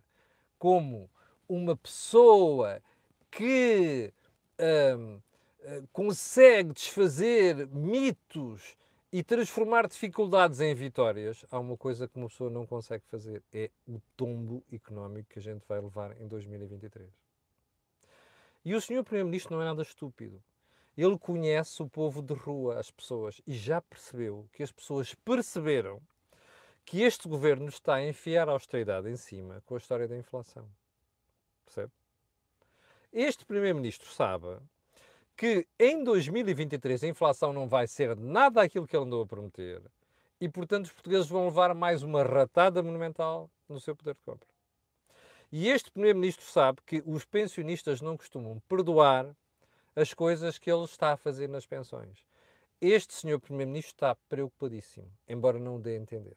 como 0.59 1.09
uma 1.47 1.75
pessoa 1.75 2.81
que 3.29 4.13
hum, 4.59 5.19
hum, 5.63 5.87
consegue 5.91 6.73
desfazer 6.73 7.67
mitos 7.67 8.75
e 9.11 9.23
transformar 9.23 9.87
dificuldades 9.87 10.61
em 10.61 10.73
vitórias, 10.73 11.43
há 11.51 11.59
uma 11.59 11.75
coisa 11.75 12.07
que 12.07 12.17
uma 12.17 12.29
pessoa 12.29 12.49
não 12.49 12.65
consegue 12.65 13.03
fazer: 13.09 13.43
é 13.51 13.69
o 13.87 13.99
tombo 14.15 14.63
económico 14.71 15.29
que 15.31 15.39
a 15.39 15.41
gente 15.41 15.65
vai 15.67 15.81
levar 15.81 16.15
em 16.21 16.27
2023. 16.27 17.09
E 18.63 18.75
o 18.75 18.79
senhor 18.79 19.03
Primeiro-Ministro 19.03 19.55
não 19.55 19.63
é 19.63 19.65
nada 19.65 19.81
estúpido. 19.81 20.41
Ele 21.01 21.17
conhece 21.17 21.81
o 21.81 21.89
povo 21.89 22.21
de 22.21 22.35
rua, 22.35 22.79
as 22.79 22.91
pessoas, 22.91 23.41
e 23.47 23.55
já 23.55 23.81
percebeu 23.81 24.47
que 24.53 24.61
as 24.61 24.71
pessoas 24.71 25.15
perceberam 25.15 25.99
que 26.85 27.01
este 27.01 27.27
governo 27.27 27.69
está 27.69 27.95
a 27.95 28.07
enfiar 28.07 28.47
a 28.47 28.51
austeridade 28.51 29.09
em 29.09 29.15
cima 29.15 29.63
com 29.65 29.73
a 29.73 29.77
história 29.79 30.07
da 30.07 30.15
inflação. 30.15 30.69
Percebe? 31.65 31.91
Este 33.11 33.43
primeiro-ministro 33.43 34.11
sabe 34.11 34.59
que 35.35 35.65
em 35.79 36.03
2023 36.03 37.03
a 37.03 37.07
inflação 37.07 37.51
não 37.51 37.67
vai 37.67 37.87
ser 37.87 38.15
nada 38.15 38.61
aquilo 38.61 38.85
que 38.85 38.95
ele 38.95 39.05
andou 39.05 39.23
a 39.23 39.25
prometer 39.25 39.81
e, 40.39 40.47
portanto, 40.47 40.85
os 40.85 40.91
portugueses 40.91 41.27
vão 41.27 41.45
levar 41.45 41.73
mais 41.73 42.03
uma 42.03 42.21
ratada 42.21 42.83
monumental 42.83 43.49
no 43.67 43.79
seu 43.79 43.95
poder 43.95 44.13
de 44.13 44.21
compra. 44.21 44.47
E 45.51 45.67
este 45.67 45.89
primeiro-ministro 45.89 46.45
sabe 46.45 46.77
que 46.85 47.01
os 47.07 47.25
pensionistas 47.25 48.01
não 48.01 48.15
costumam 48.15 48.61
perdoar 48.69 49.35
as 49.95 50.13
coisas 50.13 50.57
que 50.57 50.71
ele 50.71 50.83
está 50.85 51.13
a 51.13 51.17
fazer 51.17 51.49
nas 51.49 51.65
pensões. 51.65 52.25
Este 52.79 53.13
senhor 53.13 53.39
Primeiro-Ministro 53.39 53.93
está 53.93 54.15
preocupadíssimo, 54.27 55.11
embora 55.27 55.59
não 55.59 55.75
o 55.75 55.79
dê 55.79 55.95
a 55.95 55.99
entender. 55.99 56.35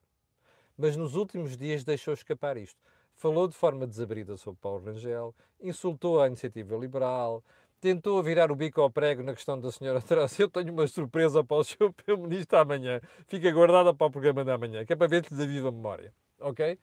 Mas 0.76 0.96
nos 0.96 1.14
últimos 1.14 1.56
dias 1.56 1.84
deixou 1.84 2.12
escapar 2.12 2.56
isto. 2.56 2.78
Falou 3.14 3.46
de 3.46 3.54
forma 3.54 3.86
desabrida 3.86 4.36
sobre 4.36 4.60
Paulo 4.60 4.84
Rangel, 4.84 5.34
insultou 5.60 6.20
a 6.20 6.26
iniciativa 6.26 6.76
liberal, 6.76 7.42
tentou 7.80 8.22
virar 8.22 8.50
o 8.50 8.56
bico 8.56 8.80
ao 8.80 8.90
prego 8.90 9.22
na 9.22 9.34
questão 9.34 9.58
da 9.58 9.70
senhora 9.70 10.02
Trans. 10.02 10.38
Eu 10.38 10.48
tenho 10.48 10.72
uma 10.72 10.86
surpresa 10.86 11.44
para 11.44 11.56
o 11.56 11.64
senhor 11.64 11.92
Primeiro-Ministro 11.94 12.58
amanhã. 12.58 13.00
Fica 13.26 13.50
guardada 13.52 13.94
para 13.94 14.06
o 14.06 14.10
programa 14.10 14.44
da 14.44 14.58
manhã, 14.58 14.84
que 14.84 14.92
é 14.92 14.96
para 14.96 15.06
ver 15.06 15.24
se 15.24 15.34
lhe 15.34 15.46
viva 15.46 15.70
memória. 15.70 16.12
Ok? 16.40 16.78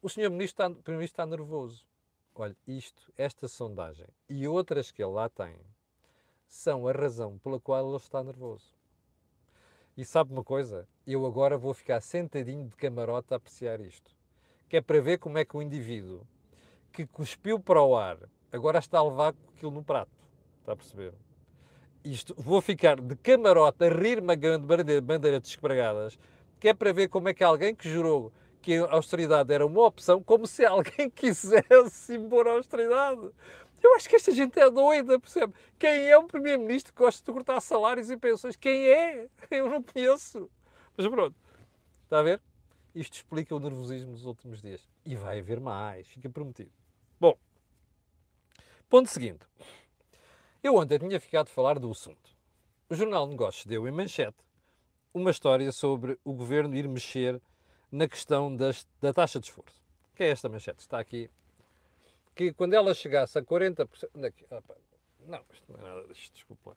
O 0.00 0.08
senhor 0.08 0.30
Ministro 0.30 0.64
está, 0.64 0.70
Primeiro-Ministro 0.70 1.22
está 1.22 1.26
nervoso. 1.26 1.84
Olha, 2.34 2.56
isto, 2.66 3.12
esta 3.16 3.48
sondagem 3.48 4.06
e 4.28 4.46
outras 4.46 4.92
que 4.92 5.02
ele 5.02 5.12
lá 5.12 5.28
tem, 5.28 5.56
são 6.48 6.88
a 6.88 6.92
razão 6.92 7.38
pela 7.38 7.60
qual 7.60 7.86
ele 7.86 7.96
está 7.96 8.24
nervoso. 8.24 8.74
E 9.96 10.04
sabe 10.04 10.32
uma 10.32 10.42
coisa? 10.42 10.88
Eu 11.06 11.26
agora 11.26 11.58
vou 11.58 11.74
ficar 11.74 12.00
sentadinho 12.00 12.68
de 12.68 12.76
camarote 12.76 13.32
a 13.34 13.36
apreciar 13.36 13.80
isto. 13.80 14.10
Que 14.68 14.78
é 14.78 14.80
para 14.80 15.00
ver 15.00 15.18
como 15.18 15.38
é 15.38 15.44
que 15.44 15.56
o 15.56 15.62
indivíduo 15.62 16.26
que 16.92 17.06
cuspiu 17.06 17.60
para 17.60 17.82
o 17.82 17.96
ar 17.96 18.18
agora 18.52 18.78
está 18.78 18.98
a 18.98 19.04
levar 19.04 19.34
aquilo 19.54 19.70
no 19.70 19.84
prato. 19.84 20.10
Está 20.60 20.72
a 20.72 20.76
perceber? 20.76 21.14
Isto, 22.04 22.34
vou 22.38 22.60
ficar 22.60 23.00
de 23.00 23.16
camarote 23.16 23.84
a 23.84 23.88
rir-me 23.88 24.32
a 24.32 25.00
bandeira 25.00 25.40
de 25.40 25.48
espregadas, 25.48 26.18
que 26.58 26.68
é 26.68 26.74
para 26.74 26.92
ver 26.92 27.08
como 27.08 27.28
é 27.28 27.34
que 27.34 27.44
alguém 27.44 27.74
que 27.74 27.88
jurou 27.88 28.32
que 28.62 28.76
a 28.76 28.92
austeridade 28.92 29.52
era 29.52 29.66
uma 29.66 29.82
opção, 29.86 30.22
como 30.22 30.46
se 30.46 30.64
alguém 30.64 31.10
quisesse 31.14 32.14
impor 32.14 32.46
a 32.46 32.52
austeridade. 32.52 33.30
Eu 33.82 33.94
acho 33.94 34.08
que 34.08 34.16
esta 34.16 34.32
gente 34.32 34.58
é 34.58 34.70
doida, 34.70 35.18
percebe? 35.18 35.54
Quem 35.78 36.08
é 36.08 36.18
o 36.18 36.24
primeiro-ministro 36.24 36.92
que 36.92 36.98
gosta 36.98 37.24
de 37.24 37.32
cortar 37.32 37.60
salários 37.60 38.10
e 38.10 38.16
pensões? 38.16 38.56
Quem 38.56 38.88
é? 38.88 39.28
Eu 39.50 39.70
não 39.70 39.82
conheço. 39.82 40.50
Mas 40.96 41.06
pronto, 41.06 41.36
está 42.04 42.18
a 42.18 42.22
ver? 42.22 42.40
Isto 42.94 43.14
explica 43.14 43.54
o 43.54 43.60
nervosismo 43.60 44.12
dos 44.12 44.24
últimos 44.24 44.60
dias. 44.60 44.88
E 45.04 45.14
vai 45.14 45.38
haver 45.38 45.60
mais, 45.60 46.06
fica 46.08 46.28
prometido. 46.28 46.72
Bom, 47.20 47.38
ponto 48.88 49.08
seguinte. 49.08 49.46
Eu 50.62 50.74
ontem 50.74 50.98
tinha 50.98 51.20
ficado 51.20 51.46
a 51.46 51.50
falar 51.50 51.78
do 51.78 51.90
assunto. 51.90 52.36
O 52.90 52.94
Jornal 52.94 53.26
de 53.26 53.32
Negócios 53.32 53.64
deu 53.64 53.86
em 53.86 53.92
manchete 53.92 54.38
uma 55.14 55.30
história 55.30 55.70
sobre 55.70 56.18
o 56.24 56.32
governo 56.32 56.74
ir 56.74 56.88
mexer 56.88 57.40
na 57.90 58.08
questão 58.08 58.54
das, 58.54 58.86
da 59.00 59.12
taxa 59.12 59.38
de 59.38 59.46
esforço. 59.46 59.80
Que 60.14 60.24
é 60.24 60.30
esta 60.30 60.48
manchete? 60.48 60.80
Está 60.80 60.98
aqui 60.98 61.30
que 62.38 62.52
quando 62.52 62.74
ela 62.74 62.94
chegasse 62.94 63.36
a 63.36 63.42
40%. 63.42 63.88
Daqui, 64.14 64.46
é 64.48 64.56
opa, 64.56 64.76
não, 65.26 65.44
isto 65.52 65.72
não 65.72 65.80
é 65.80 65.82
nada 65.82 66.06
disto, 66.06 66.32
desculpa. 66.32 66.76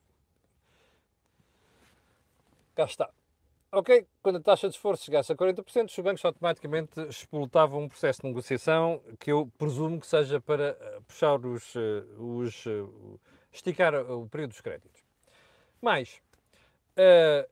Cá 2.73 2.85
está. 2.85 3.11
Ok, 3.71 4.07
quando 4.23 4.37
a 4.37 4.41
taxa 4.41 4.67
de 4.67 4.75
esforço 4.75 5.05
chegasse 5.05 5.31
a 5.31 5.35
40%, 5.35 5.87
os 5.87 5.99
bancos 5.99 6.25
automaticamente 6.25 6.99
explotavam 7.01 7.83
um 7.83 7.87
processo 7.87 8.21
de 8.21 8.27
negociação 8.27 9.01
que 9.19 9.31
eu 9.31 9.49
presumo 9.57 9.99
que 9.99 10.07
seja 10.07 10.41
para 10.41 10.69
eh, 10.69 10.99
puxar 11.07 11.45
os. 11.45 11.75
Eh, 11.75 12.03
os 12.17 12.65
eh, 12.65 13.19
esticar 13.53 13.93
o 13.93 14.27
período 14.27 14.51
dos 14.51 14.61
créditos. 14.61 15.03
Mas. 15.79 16.19
Uh, 16.97 17.49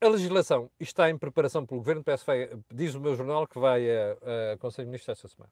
a 0.00 0.08
legislação 0.08 0.70
está 0.78 1.08
em 1.08 1.16
preparação 1.16 1.64
pelo 1.64 1.80
Governo, 1.80 2.04
diz 2.70 2.94
o 2.94 3.00
meu 3.00 3.14
jornal 3.14 3.46
que 3.46 3.58
vai 3.58 3.88
a, 3.88 4.52
a 4.52 4.58
Conselho 4.58 4.86
de 4.86 4.90
Ministros 4.90 5.16
esta 5.16 5.28
semana. 5.28 5.50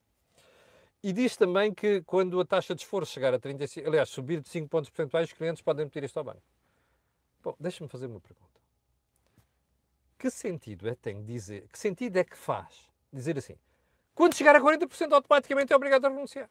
E 1.04 1.12
diz 1.12 1.36
também 1.36 1.74
que 1.74 2.00
quando 2.04 2.40
a 2.40 2.46
taxa 2.46 2.74
de 2.74 2.80
esforço 2.80 3.12
chegar 3.12 3.34
a 3.34 3.38
35, 3.38 3.86
aliás, 3.86 4.08
subir 4.08 4.40
de 4.40 4.48
5 4.48 4.70
pontos 4.70 4.88
percentuais, 4.88 5.28
os 5.28 5.34
clientes 5.34 5.60
podem 5.60 5.84
meter 5.84 6.02
isto 6.02 6.16
ao 6.16 6.24
banco. 6.24 6.40
Bom, 7.42 7.54
deixa-me 7.60 7.90
fazer 7.90 8.06
uma 8.06 8.20
pergunta. 8.20 8.58
Que 10.18 10.30
sentido 10.30 10.88
é 10.88 10.94
tem 10.94 11.22
dizer, 11.22 11.68
que 11.70 11.78
sentido 11.78 12.16
é 12.16 12.24
que 12.24 12.34
faz 12.34 12.88
dizer 13.12 13.36
assim, 13.36 13.54
quando 14.14 14.34
chegar 14.34 14.56
a 14.56 14.60
40% 14.62 15.12
automaticamente 15.12 15.74
é 15.74 15.76
obrigado 15.76 16.06
a 16.06 16.08
renunciar? 16.08 16.48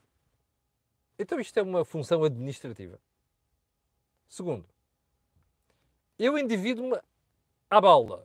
Então 1.17 1.39
isto 1.39 1.57
é 1.57 1.63
uma 1.63 1.83
função 1.83 2.23
administrativa. 2.23 2.99
Segundo, 4.29 4.67
eu 6.19 6.37
endivido-me 6.37 7.01
à 7.71 7.81
balda. 7.81 8.23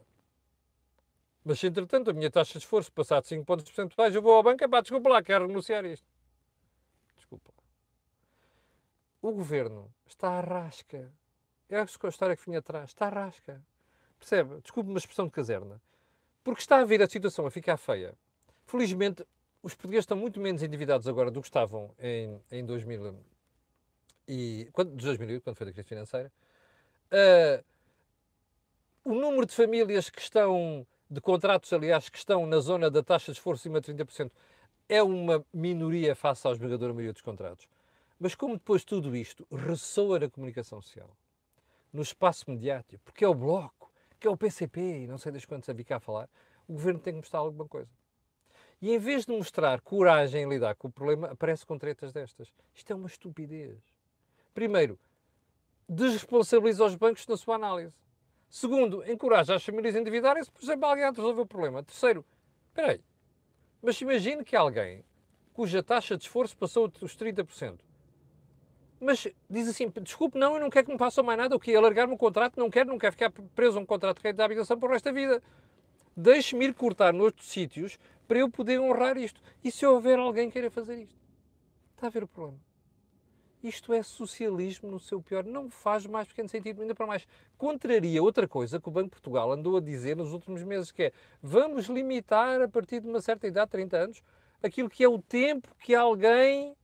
Mas 1.42 1.64
entretanto 1.64 2.10
a 2.10 2.12
minha 2.12 2.30
taxa 2.30 2.52
de 2.52 2.58
esforço 2.58 2.92
passar 2.92 3.22
de 3.22 3.28
5 3.28 3.46
pontos 3.46 3.64
percentuais, 3.64 4.14
eu 4.14 4.20
vou 4.20 4.34
ao 4.34 4.42
banco 4.42 4.62
e 4.62 4.68
pá, 4.68 4.82
desculpa 4.82 5.08
lá, 5.08 5.22
quero 5.22 5.46
renunciar 5.46 5.86
a 5.86 5.88
isto. 5.88 6.06
Desculpa. 7.28 7.52
O 9.20 9.32
governo 9.32 9.92
está 10.06 10.30
à 10.30 10.40
rasca. 10.40 11.10
É 11.68 11.78
a 11.78 11.84
história 11.84 12.36
que 12.36 12.44
vinha 12.44 12.60
atrás. 12.60 12.90
Está 12.90 13.06
à 13.06 13.10
rasca. 13.10 13.60
Percebe? 14.18 14.60
Desculpe 14.60 14.88
uma 14.88 14.98
expressão 14.98 15.26
de 15.26 15.32
caserna. 15.32 15.80
Porque 16.44 16.60
está 16.60 16.78
a 16.78 16.84
vir 16.84 17.02
a 17.02 17.08
situação 17.08 17.46
a 17.46 17.50
ficar 17.50 17.76
feia. 17.76 18.14
Felizmente, 18.64 19.24
os 19.62 19.74
portugueses 19.74 20.04
estão 20.04 20.16
muito 20.16 20.40
menos 20.40 20.62
endividados 20.62 21.08
agora 21.08 21.30
do 21.30 21.40
que 21.40 21.48
estavam 21.48 21.90
em, 21.98 22.40
em 22.50 22.64
2000 22.64 23.18
e, 24.28 24.68
quando, 24.72 24.94
de 24.94 25.04
2008, 25.04 25.42
quando 25.42 25.56
foi 25.56 25.68
a 25.68 25.72
crise 25.72 25.88
financeira. 25.88 26.30
Uh, 27.10 27.64
o 29.04 29.14
número 29.14 29.46
de 29.46 29.54
famílias 29.54 30.10
que 30.10 30.20
estão, 30.20 30.86
de 31.10 31.20
contratos, 31.20 31.72
aliás, 31.72 32.10
que 32.10 32.18
estão 32.18 32.46
na 32.46 32.60
zona 32.60 32.90
da 32.90 33.02
taxa 33.02 33.32
de 33.32 33.38
esforço 33.38 33.62
acima 33.62 33.80
de 33.80 33.92
30%, 33.94 34.30
é 34.88 35.02
uma 35.02 35.44
minoria 35.52 36.14
face 36.14 36.46
à 36.46 36.52
esmagadora 36.52 36.92
maioria 36.92 37.12
dos 37.12 37.22
contratos. 37.22 37.66
Mas 38.18 38.34
como 38.34 38.54
depois 38.54 38.84
tudo 38.84 39.14
isto 39.16 39.46
ressoa 39.50 40.18
na 40.18 40.28
comunicação 40.28 40.82
social, 40.82 41.16
no 41.92 42.02
espaço 42.02 42.50
mediático, 42.50 43.02
porque 43.04 43.24
é 43.24 43.28
o 43.28 43.34
Bloco, 43.34 43.92
que 44.18 44.26
é 44.26 44.30
o 44.30 44.36
PCP 44.36 44.80
e 44.80 45.06
não 45.06 45.18
sei 45.18 45.30
das 45.30 45.44
quantos 45.44 45.68
a 45.68 45.96
a 45.96 46.00
falar, 46.00 46.28
o 46.66 46.72
governo 46.72 47.00
tem 47.00 47.14
que 47.14 47.20
mostrar 47.20 47.40
alguma 47.40 47.66
coisa. 47.66 47.90
E 48.80 48.92
em 48.92 48.98
vez 48.98 49.24
de 49.24 49.32
mostrar 49.32 49.80
coragem 49.80 50.42
em 50.42 50.48
lidar 50.48 50.74
com 50.76 50.88
o 50.88 50.92
problema, 50.92 51.28
aparece 51.28 51.64
com 51.64 51.78
tretas 51.78 52.12
destas. 52.12 52.52
Isto 52.74 52.92
é 52.92 52.96
uma 52.96 53.08
estupidez. 53.08 53.78
Primeiro, 54.54 54.98
desresponsabiliza 55.88 56.84
os 56.84 56.94
bancos 56.94 57.26
na 57.26 57.36
sua 57.36 57.54
análise. 57.54 57.94
Segundo, 58.50 59.08
encoraja 59.10 59.54
as 59.54 59.64
famílias 59.64 59.94
a 59.94 60.00
endividarem-se, 60.00 60.50
por 60.50 60.62
exemplo, 60.62 60.86
alguém 60.86 61.04
a 61.04 61.10
resolver 61.10 61.42
o 61.42 61.46
problema. 61.46 61.82
Terceiro, 61.82 62.24
espera 62.68 62.92
aí, 62.92 63.00
mas 63.82 64.00
imagine 64.00 64.44
que 64.44 64.56
alguém 64.56 65.04
cuja 65.52 65.82
taxa 65.82 66.16
de 66.16 66.22
esforço 66.22 66.56
passou 66.56 66.88
dos 66.88 67.16
30%, 67.16 67.80
mas 69.00 69.28
diz 69.48 69.68
assim, 69.68 69.88
desculpe, 70.02 70.38
não, 70.38 70.54
eu 70.54 70.60
não 70.60 70.70
quero 70.70 70.86
que 70.86 70.92
me 70.92 70.98
passe 70.98 71.22
mais 71.22 71.38
nada, 71.38 71.54
o 71.54 71.60
que 71.60 71.74
alargar-me 71.74 72.14
o 72.14 72.18
contrato, 72.18 72.58
não 72.58 72.68
quero, 72.68 72.88
não 72.88 72.98
quero 72.98 73.12
ficar 73.12 73.30
preso 73.54 73.78
a 73.78 73.80
um 73.80 73.86
contrato 73.86 74.16
de 74.16 74.22
crédito 74.22 74.38
de 74.38 74.42
habitação 74.42 74.78
para 74.78 74.88
o 74.88 74.92
resto 74.92 75.04
da 75.04 75.12
vida. 75.12 75.42
Deixe-me 76.16 76.64
ir 76.64 76.74
cortar 76.74 77.12
noutros 77.12 77.48
sítios 77.48 77.98
para 78.26 78.38
eu 78.38 78.50
poder 78.50 78.80
honrar 78.80 79.16
isto. 79.16 79.40
E 79.62 79.70
se 79.70 79.86
houver 79.86 80.18
alguém 80.18 80.48
que 80.48 80.54
queira 80.54 80.70
fazer 80.70 81.02
isto? 81.02 81.16
Está 81.94 82.08
a 82.08 82.10
ver 82.10 82.24
o 82.24 82.28
problema? 82.28 82.58
Isto 83.62 83.92
é 83.92 84.02
socialismo 84.02 84.90
no 84.90 85.00
seu 85.00 85.20
pior. 85.20 85.44
Não 85.44 85.68
faz 85.68 86.06
mais 86.06 86.28
pequeno 86.28 86.48
sentido, 86.48 86.80
ainda 86.80 86.94
para 86.94 87.06
mais. 87.06 87.26
Contraria 87.56 88.22
outra 88.22 88.46
coisa 88.46 88.80
que 88.80 88.88
o 88.88 88.92
Banco 88.92 89.06
de 89.06 89.10
Portugal 89.12 89.50
andou 89.52 89.76
a 89.76 89.80
dizer 89.80 90.16
nos 90.16 90.32
últimos 90.32 90.62
meses, 90.62 90.92
que 90.92 91.04
é 91.04 91.12
vamos 91.42 91.86
limitar 91.86 92.60
a 92.62 92.68
partir 92.68 93.00
de 93.00 93.08
uma 93.08 93.20
certa 93.20 93.46
idade, 93.48 93.70
30 93.70 93.96
anos, 93.96 94.22
aquilo 94.62 94.88
que 94.88 95.02
é 95.02 95.08
o 95.08 95.20
tempo 95.20 95.74
que 95.80 95.94
alguém 95.94 96.76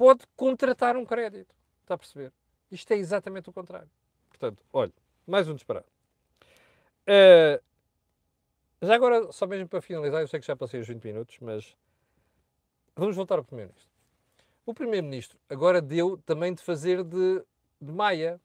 pode 0.00 0.24
contratar 0.34 0.96
um 0.96 1.04
crédito. 1.04 1.54
Está 1.82 1.92
a 1.92 1.98
perceber? 1.98 2.32
Isto 2.72 2.90
é 2.92 2.96
exatamente 2.96 3.50
o 3.50 3.52
contrário. 3.52 3.90
Portanto, 4.30 4.64
olha, 4.72 4.94
mais 5.26 5.46
um 5.46 5.54
disparado. 5.54 5.84
Uh, 7.02 7.62
já 8.80 8.94
agora, 8.94 9.30
só 9.30 9.46
mesmo 9.46 9.68
para 9.68 9.82
finalizar, 9.82 10.22
eu 10.22 10.26
sei 10.26 10.40
que 10.40 10.46
já 10.46 10.56
passei 10.56 10.80
os 10.80 10.88
20 10.88 11.04
minutos, 11.04 11.36
mas 11.42 11.76
vamos 12.96 13.14
voltar 13.14 13.36
ao 13.36 13.44
Primeiro-Ministro. 13.44 13.92
O 14.64 14.72
Primeiro-Ministro 14.72 15.38
agora 15.50 15.82
deu 15.82 16.16
também 16.24 16.54
de 16.54 16.62
fazer 16.62 17.04
de, 17.04 17.44
de 17.78 17.92
Maia 17.92 18.40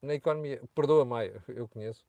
na 0.00 0.14
economia. 0.14 0.62
Perdoa 0.74 1.04
Maia, 1.04 1.44
eu 1.48 1.68
conheço 1.68 2.06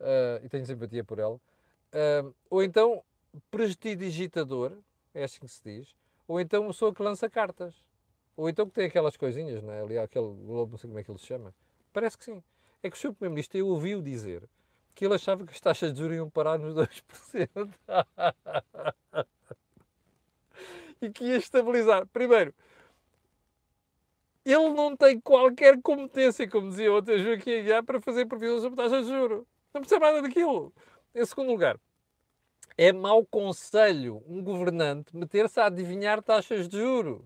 uh, 0.00 0.42
e 0.42 0.48
tenho 0.48 0.64
simpatia 0.64 1.04
por 1.04 1.18
ela. 1.18 1.34
Uh, 1.34 2.34
ou 2.48 2.62
então 2.62 3.04
prestidigitador, 3.50 4.72
é 5.12 5.24
assim 5.24 5.40
que 5.40 5.48
se 5.48 5.62
diz, 5.62 5.94
ou 6.26 6.40
então 6.40 6.62
uma 6.62 6.70
pessoa 6.70 6.94
que 6.94 7.02
lança 7.02 7.28
cartas. 7.28 7.84
Ou 8.36 8.48
então 8.48 8.66
que 8.66 8.74
tem 8.74 8.86
aquelas 8.86 9.16
coisinhas, 9.16 9.62
não 9.62 9.72
é? 9.72 9.80
Ali 9.80 9.98
aquele 9.98 10.26
globo, 10.26 10.72
não 10.72 10.78
sei 10.78 10.88
como 10.88 10.98
é 10.98 11.04
que 11.04 11.10
ele 11.10 11.18
se 11.18 11.26
chama. 11.26 11.54
Parece 11.92 12.18
que 12.18 12.24
sim. 12.24 12.42
É 12.82 12.90
que 12.90 12.96
o 12.96 13.00
Sr. 13.00 13.12
Primeiro-Ministro 13.12 13.58
eu 13.58 13.68
ouvi-o 13.68 14.02
dizer 14.02 14.42
que 14.94 15.04
ele 15.04 15.14
achava 15.14 15.44
que 15.46 15.52
as 15.52 15.60
taxas 15.60 15.92
de 15.92 15.98
juros 16.00 16.16
iam 16.16 16.30
parar 16.30 16.58
nos 16.58 16.74
2%. 16.76 17.70
e 21.00 21.10
que 21.10 21.24
ia 21.24 21.36
estabilizar. 21.36 22.06
Primeiro, 22.08 22.54
ele 24.44 24.70
não 24.70 24.96
tem 24.96 25.20
qualquer 25.20 25.80
competência, 25.82 26.48
como 26.48 26.70
dizia 26.70 26.92
outro 26.92 27.18
Joaquim 27.18 27.58
Aguiar, 27.58 27.84
para 27.84 28.00
fazer 28.00 28.26
previsões 28.26 28.62
sobre 28.62 28.76
taxas 28.76 29.06
de 29.06 29.12
juros. 29.12 29.44
Não 29.74 29.80
percebe 29.80 30.04
nada 30.04 30.22
daquilo. 30.22 30.72
Em 31.14 31.24
segundo 31.24 31.50
lugar, 31.50 31.78
é 32.78 32.92
mau 32.92 33.24
conselho 33.26 34.22
um 34.26 34.42
governante 34.42 35.16
meter-se 35.16 35.58
a 35.58 35.66
adivinhar 35.66 36.22
taxas 36.22 36.68
de 36.68 36.78
juros. 36.78 37.22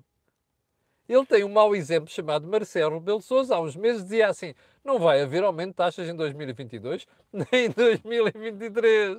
Ele 1.10 1.26
tem 1.26 1.42
um 1.42 1.48
mau 1.48 1.74
exemplo 1.74 2.08
chamado 2.08 2.46
Marcelo 2.46 3.00
Rebelo 3.00 3.20
Sousa. 3.20 3.56
Há 3.56 3.60
uns 3.60 3.74
meses 3.74 4.04
dizia 4.04 4.28
assim, 4.28 4.54
não 4.84 4.96
vai 4.96 5.20
haver 5.20 5.42
aumento 5.42 5.70
de 5.70 5.74
taxas 5.74 6.08
em 6.08 6.14
2022 6.14 7.04
nem 7.32 7.66
em 7.66 7.70
2023. 7.70 9.18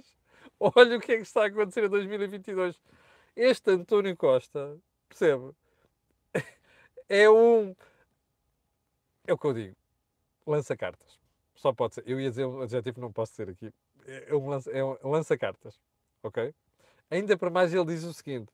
Olha 0.57 0.97
o 0.97 1.01
que 1.01 1.11
é 1.11 1.15
que 1.17 1.23
está 1.23 1.43
a 1.43 1.47
acontecer 1.47 1.83
em 1.83 1.89
2022. 1.89 2.79
Este 3.35 3.71
António 3.71 4.15
Costa, 4.15 4.77
percebe? 5.09 5.51
É 7.09 7.29
um 7.29 7.75
é 9.27 9.33
o 9.33 9.37
que 9.37 9.45
eu 9.47 9.53
digo. 9.53 9.75
Lança 10.47 10.77
cartas. 10.77 11.19
Só 11.55 11.73
pode 11.73 11.95
ser. 11.95 12.03
Eu 12.07 12.21
ia 12.21 12.29
dizer 12.29 12.45
um 12.45 12.61
adjetivo, 12.61 13.01
não 13.01 13.11
posso 13.11 13.33
dizer 13.33 13.49
aqui. 13.49 13.73
É 14.05 14.33
um 14.33 14.47
lança, 14.47 14.71
é 14.71 14.81
um 14.81 14.97
lança 15.03 15.37
cartas. 15.37 15.77
Ok? 16.23 16.55
Ainda 17.09 17.35
para 17.35 17.49
mais, 17.49 17.73
ele 17.73 17.83
diz 17.83 18.05
o 18.05 18.13
seguinte: 18.13 18.49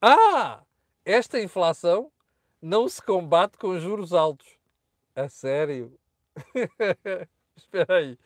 Ah! 0.00 0.62
Esta 1.04 1.40
inflação 1.40 2.12
não 2.62 2.88
se 2.88 3.02
combate 3.02 3.58
com 3.58 3.78
juros 3.78 4.12
altos. 4.12 4.46
A 5.16 5.28
sério? 5.28 5.98
Espera 7.56 7.96
aí. 7.96 8.16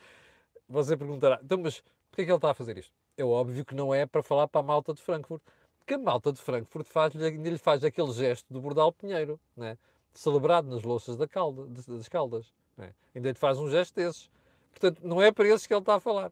Você 0.68 0.96
perguntará, 0.96 1.40
então, 1.42 1.59
mas 1.59 1.81
porquê 2.11 2.22
é 2.22 2.25
que 2.25 2.31
ele 2.31 2.37
está 2.37 2.51
a 2.51 2.55
fazer 2.55 2.77
isto? 2.77 2.92
É 3.16 3.25
óbvio 3.25 3.64
que 3.64 3.75
não 3.75 3.94
é 3.94 4.05
para 4.05 4.22
falar 4.22 4.46
para 4.46 4.61
a 4.61 4.64
malta 4.64 4.92
de 4.92 5.01
Frankfurt. 5.01 5.42
Porque 5.79 5.94
a 5.94 5.99
malta 5.99 6.33
de 6.33 6.40
Frankfurt 6.40 6.87
faz, 6.87 7.16
ainda 7.16 7.49
lhe 7.49 7.59
faz 7.59 7.83
aquele 7.83 8.12
gesto 8.12 8.53
do 8.53 8.61
Bordal 8.61 8.92
Pinheiro, 8.92 9.40
né? 9.57 9.79
celebrado 10.12 10.68
nas 10.68 10.83
louças 10.83 11.16
da 11.16 11.27
calda, 11.27 11.66
das 11.66 12.09
caldas. 12.09 12.53
É? 12.79 12.90
Ainda 13.14 13.29
lhe 13.31 13.35
faz 13.35 13.59
um 13.59 13.70
gesto 13.70 13.94
desses. 13.94 14.31
Portanto, 14.70 15.01
não 15.03 15.22
é 15.22 15.33
para 15.33 15.49
esses 15.49 15.66
que 15.66 15.72
ele 15.72 15.81
está 15.81 15.94
a 15.94 16.01
falar. 16.01 16.31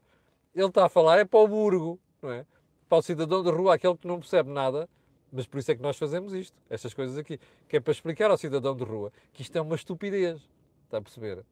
Ele 0.54 0.66
está 0.66 0.86
a 0.86 0.88
falar 0.88 1.18
é 1.18 1.24
para 1.24 1.40
o 1.40 1.48
burgo, 1.48 1.98
não 2.20 2.30
é? 2.30 2.44
para 2.88 2.98
o 2.98 3.02
cidadão 3.02 3.42
de 3.42 3.50
rua, 3.50 3.74
aquele 3.74 3.96
que 3.96 4.06
não 4.06 4.20
percebe 4.20 4.50
nada, 4.50 4.88
mas 5.34 5.46
por 5.46 5.58
isso 5.58 5.70
é 5.72 5.74
que 5.74 5.82
nós 5.82 5.98
fazemos 5.98 6.32
isto, 6.32 6.56
estas 6.70 6.94
coisas 6.94 7.18
aqui, 7.18 7.38
que 7.68 7.76
é 7.76 7.80
para 7.80 7.92
explicar 7.92 8.30
ao 8.30 8.38
cidadão 8.38 8.76
de 8.76 8.84
rua 8.84 9.12
que 9.32 9.42
isto 9.42 9.56
é 9.56 9.60
uma 9.60 9.74
estupidez. 9.74 10.40
Está 10.84 10.98
a 10.98 11.02
perceber? 11.02 11.44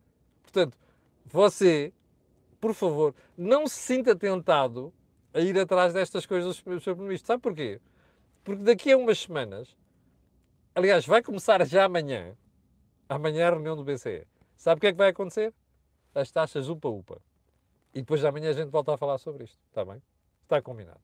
Portanto, 0.42 0.79
você, 1.27 1.92
por 2.61 2.75
favor, 2.75 3.14
não 3.37 3.66
se 3.66 3.77
sinta 3.77 4.14
tentado 4.14 4.92
a 5.35 5.40
ir 5.40 5.59
atrás 5.59 5.92
destas 5.92 6.25
coisas 6.25 6.49
do 6.49 6.55
Sr. 6.55 6.81
Primeiro-Ministro. 6.83 7.27
Sabe 7.27 7.42
porquê? 7.42 7.81
Porque 8.45 8.62
daqui 8.62 8.92
a 8.92 8.97
umas 8.97 9.18
semanas 9.18 9.77
Aliás, 10.75 11.05
vai 11.05 11.23
começar 11.23 11.66
já 11.66 11.85
amanhã. 11.85 12.35
Amanhã 13.07 13.49
a 13.49 13.51
reunião 13.51 13.77
do 13.77 13.85
BCE. 13.85 14.27
Sabe 14.57 14.79
o 14.79 14.81
que 14.81 14.87
é 14.87 14.92
que 14.92 14.97
vai 14.97 15.11
acontecer? 15.11 15.53
As 16.14 16.31
taxas 16.31 16.68
upa-upa. 16.68 17.21
E 17.92 18.01
depois 18.01 18.21
de 18.21 18.27
amanhã 18.27 18.49
a 18.49 18.55
gente 18.55 18.71
volta 18.71 18.95
a 18.95 18.97
falar 18.97 19.18
sobre 19.18 19.45
isto. 19.45 19.59
Está 19.68 19.85
bem? 19.85 20.03
Está 20.45 20.62
combinado. 20.62 21.01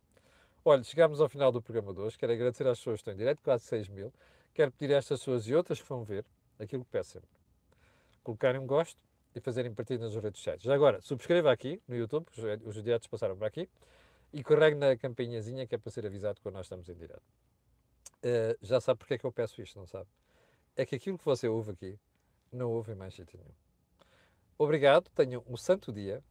Olha, 0.71 0.85
chegamos 0.85 1.19
ao 1.19 1.31
final 1.31 1.51
do 1.51 1.63
programa 1.63 1.95
de 1.95 2.01
hoje. 2.01 2.19
Quero 2.19 2.31
agradecer 2.31 2.67
às 2.67 2.77
pessoas 2.79 2.97
que 2.97 3.01
estão 3.01 3.15
em 3.15 3.17
direto, 3.17 3.41
quase 3.43 3.65
6 3.65 3.89
mil. 3.89 4.13
Quero 4.53 4.71
pedir 4.71 4.93
a 4.93 4.99
estas 4.99 5.21
pessoas 5.21 5.49
e 5.49 5.55
outras 5.55 5.81
que 5.81 5.89
vão 5.89 6.05
ver 6.05 6.27
aquilo 6.59 6.85
que 6.85 6.91
peço 6.91 7.13
sempre. 7.13 7.31
Colocarem 8.23 8.61
um 8.61 8.67
gosto 8.67 9.01
e 9.35 9.41
fazerem 9.41 9.73
partido 9.73 10.05
nas 10.05 10.15
redes 10.15 10.37
sociais. 10.41 10.61
Já 10.61 10.75
agora, 10.75 11.01
subscreva 11.01 11.51
aqui 11.51 11.81
no 11.89 11.97
YouTube, 11.97 12.27
os 12.67 12.75
diretos 12.83 13.09
passaram 13.09 13.35
por 13.35 13.47
aqui, 13.47 13.67
e 14.31 14.45
carregue 14.45 14.77
na 14.77 14.95
campainhazinha 14.95 15.67
que 15.67 15.75
é 15.75 15.79
para 15.79 15.91
ser 15.91 16.05
avisado 16.05 16.39
quando 16.43 16.57
nós 16.57 16.67
estamos 16.67 16.87
em 16.87 16.95
direto. 16.95 17.23
Uh, 18.23 18.59
já 18.61 18.79
sabe 18.79 18.99
porque 18.99 19.15
é 19.15 19.19
que 19.19 19.25
eu 19.25 19.33
peço 19.33 19.63
isto, 19.63 19.79
não 19.79 19.87
sabe? 19.87 20.11
É 20.77 20.85
que 20.85 20.95
aquilo 20.95 21.17
que 21.17 21.25
você 21.25 21.49
ouve 21.49 21.71
aqui 21.71 21.99
não 22.53 22.71
ouve 22.71 22.93
em 22.93 22.95
mais 22.95 23.15
jeito 23.15 23.35
nenhum. 23.39 23.55
Obrigado, 24.59 25.09
tenham 25.15 25.43
um 25.49 25.57
santo 25.57 25.91
dia 25.91 26.23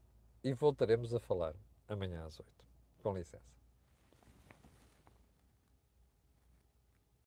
e 0.43 0.53
voltaremos 0.53 1.11
a 1.15 1.19
falar 1.19 1.55
amanhã 1.89 2.23
às 2.23 2.39
8. 2.39 2.47
Com 3.01 3.17
licença. 3.17 3.56